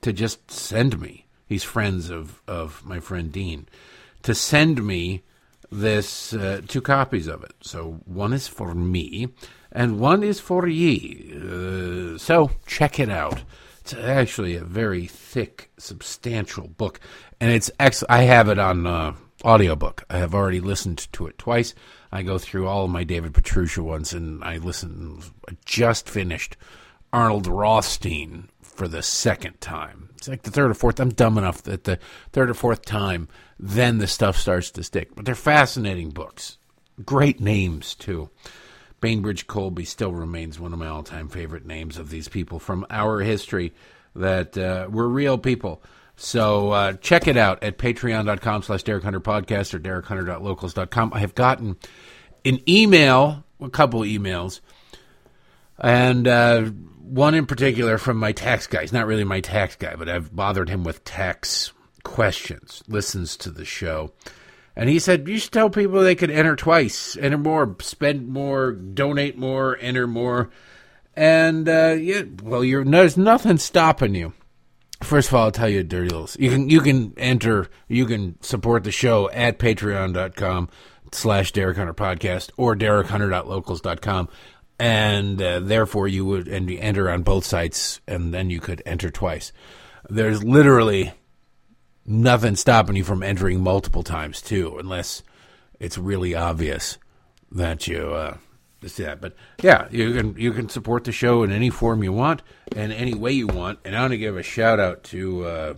[0.00, 1.26] to just send me.
[1.46, 3.68] He's friends of, of my friend Dean.
[4.24, 5.22] To send me
[5.72, 7.54] this uh, two copies of it.
[7.62, 9.28] So one is for me
[9.72, 11.32] and one is for ye.
[11.34, 13.42] Uh, so check it out.
[13.80, 17.00] It's actually a very thick, substantial book,
[17.40, 19.14] and it's ex- I have it on uh,
[19.44, 20.04] audiobook.
[20.08, 21.74] I have already listened to it twice.
[22.12, 25.20] I go through all of my David Pietrusza ones, and I listen.
[25.48, 26.56] I Just finished
[27.12, 30.01] Arnold Rothstein for the second time.
[30.22, 31.00] It's like the third or fourth.
[31.00, 31.98] I'm dumb enough that the
[32.30, 33.26] third or fourth time,
[33.58, 35.16] then the stuff starts to stick.
[35.16, 36.58] But they're fascinating books.
[37.04, 38.30] Great names too.
[39.00, 42.86] Bainbridge Colby still remains one of my all time favorite names of these people from
[42.88, 43.72] our history
[44.14, 45.82] that uh, were real people.
[46.14, 51.14] So uh, check it out at patreon.com slash Derek Hunter podcast or derekhunter.locals.com.
[51.14, 51.78] I have gotten
[52.44, 54.60] an email, a couple emails,
[55.82, 58.82] and uh, one in particular from my tax guy.
[58.82, 61.72] He's not really my tax guy, but I've bothered him with tax
[62.04, 64.12] questions, listens to the show.
[64.74, 68.72] And he said, you should tell people they could enter twice, enter more, spend more,
[68.72, 70.50] donate more, enter more.
[71.14, 74.32] And, uh, yeah, well, you're, there's nothing stopping you.
[75.02, 76.28] First of all, I'll tell you a dirty little.
[76.38, 80.68] You can you can enter, you can support the show at patreon.com
[81.10, 84.28] slash Derek Hunter podcast or derekhunter.locals.com.
[84.78, 88.82] And uh, therefore, you would and you enter on both sites, and then you could
[88.84, 89.52] enter twice.
[90.10, 91.12] There's literally
[92.04, 95.22] nothing stopping you from entering multiple times too, unless
[95.78, 96.98] it's really obvious
[97.52, 98.36] that you uh,
[98.80, 99.20] that.
[99.20, 102.42] But yeah, you can you can support the show in any form you want
[102.74, 103.78] and any way you want.
[103.84, 105.44] And I want to give a shout out to.
[105.44, 105.74] Uh,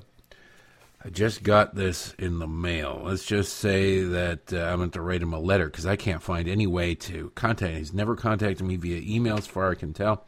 [1.04, 3.02] I just got this in the mail.
[3.04, 6.22] Let's just say that uh, I'm going to write him a letter because I can't
[6.22, 7.78] find any way to contact him.
[7.78, 10.24] He's never contacted me via email, as far as I can tell.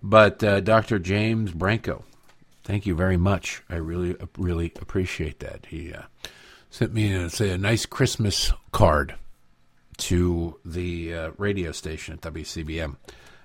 [0.00, 1.00] But uh, Dr.
[1.00, 2.04] James Branco,
[2.68, 3.62] Thank you very much.
[3.70, 5.64] I really, really appreciate that.
[5.70, 6.02] He uh,
[6.68, 9.14] sent me, a, say, a nice Christmas card
[9.96, 12.96] to the uh, radio station at WCBM.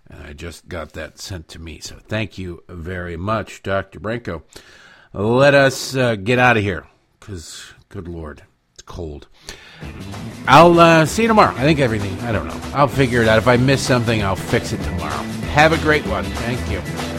[0.07, 1.79] And I just got that sent to me.
[1.79, 4.01] So thank you very much, Dr.
[4.01, 4.43] Branco.
[5.13, 6.87] Let us uh, get out of here
[7.19, 8.41] because, good Lord,
[8.73, 9.27] it's cold.
[10.47, 11.53] I'll uh, see you tomorrow.
[11.55, 12.59] I think everything, I don't know.
[12.73, 13.37] I'll figure it out.
[13.37, 15.21] If I miss something, I'll fix it tomorrow.
[15.53, 16.23] Have a great one.
[16.23, 17.12] Thank you.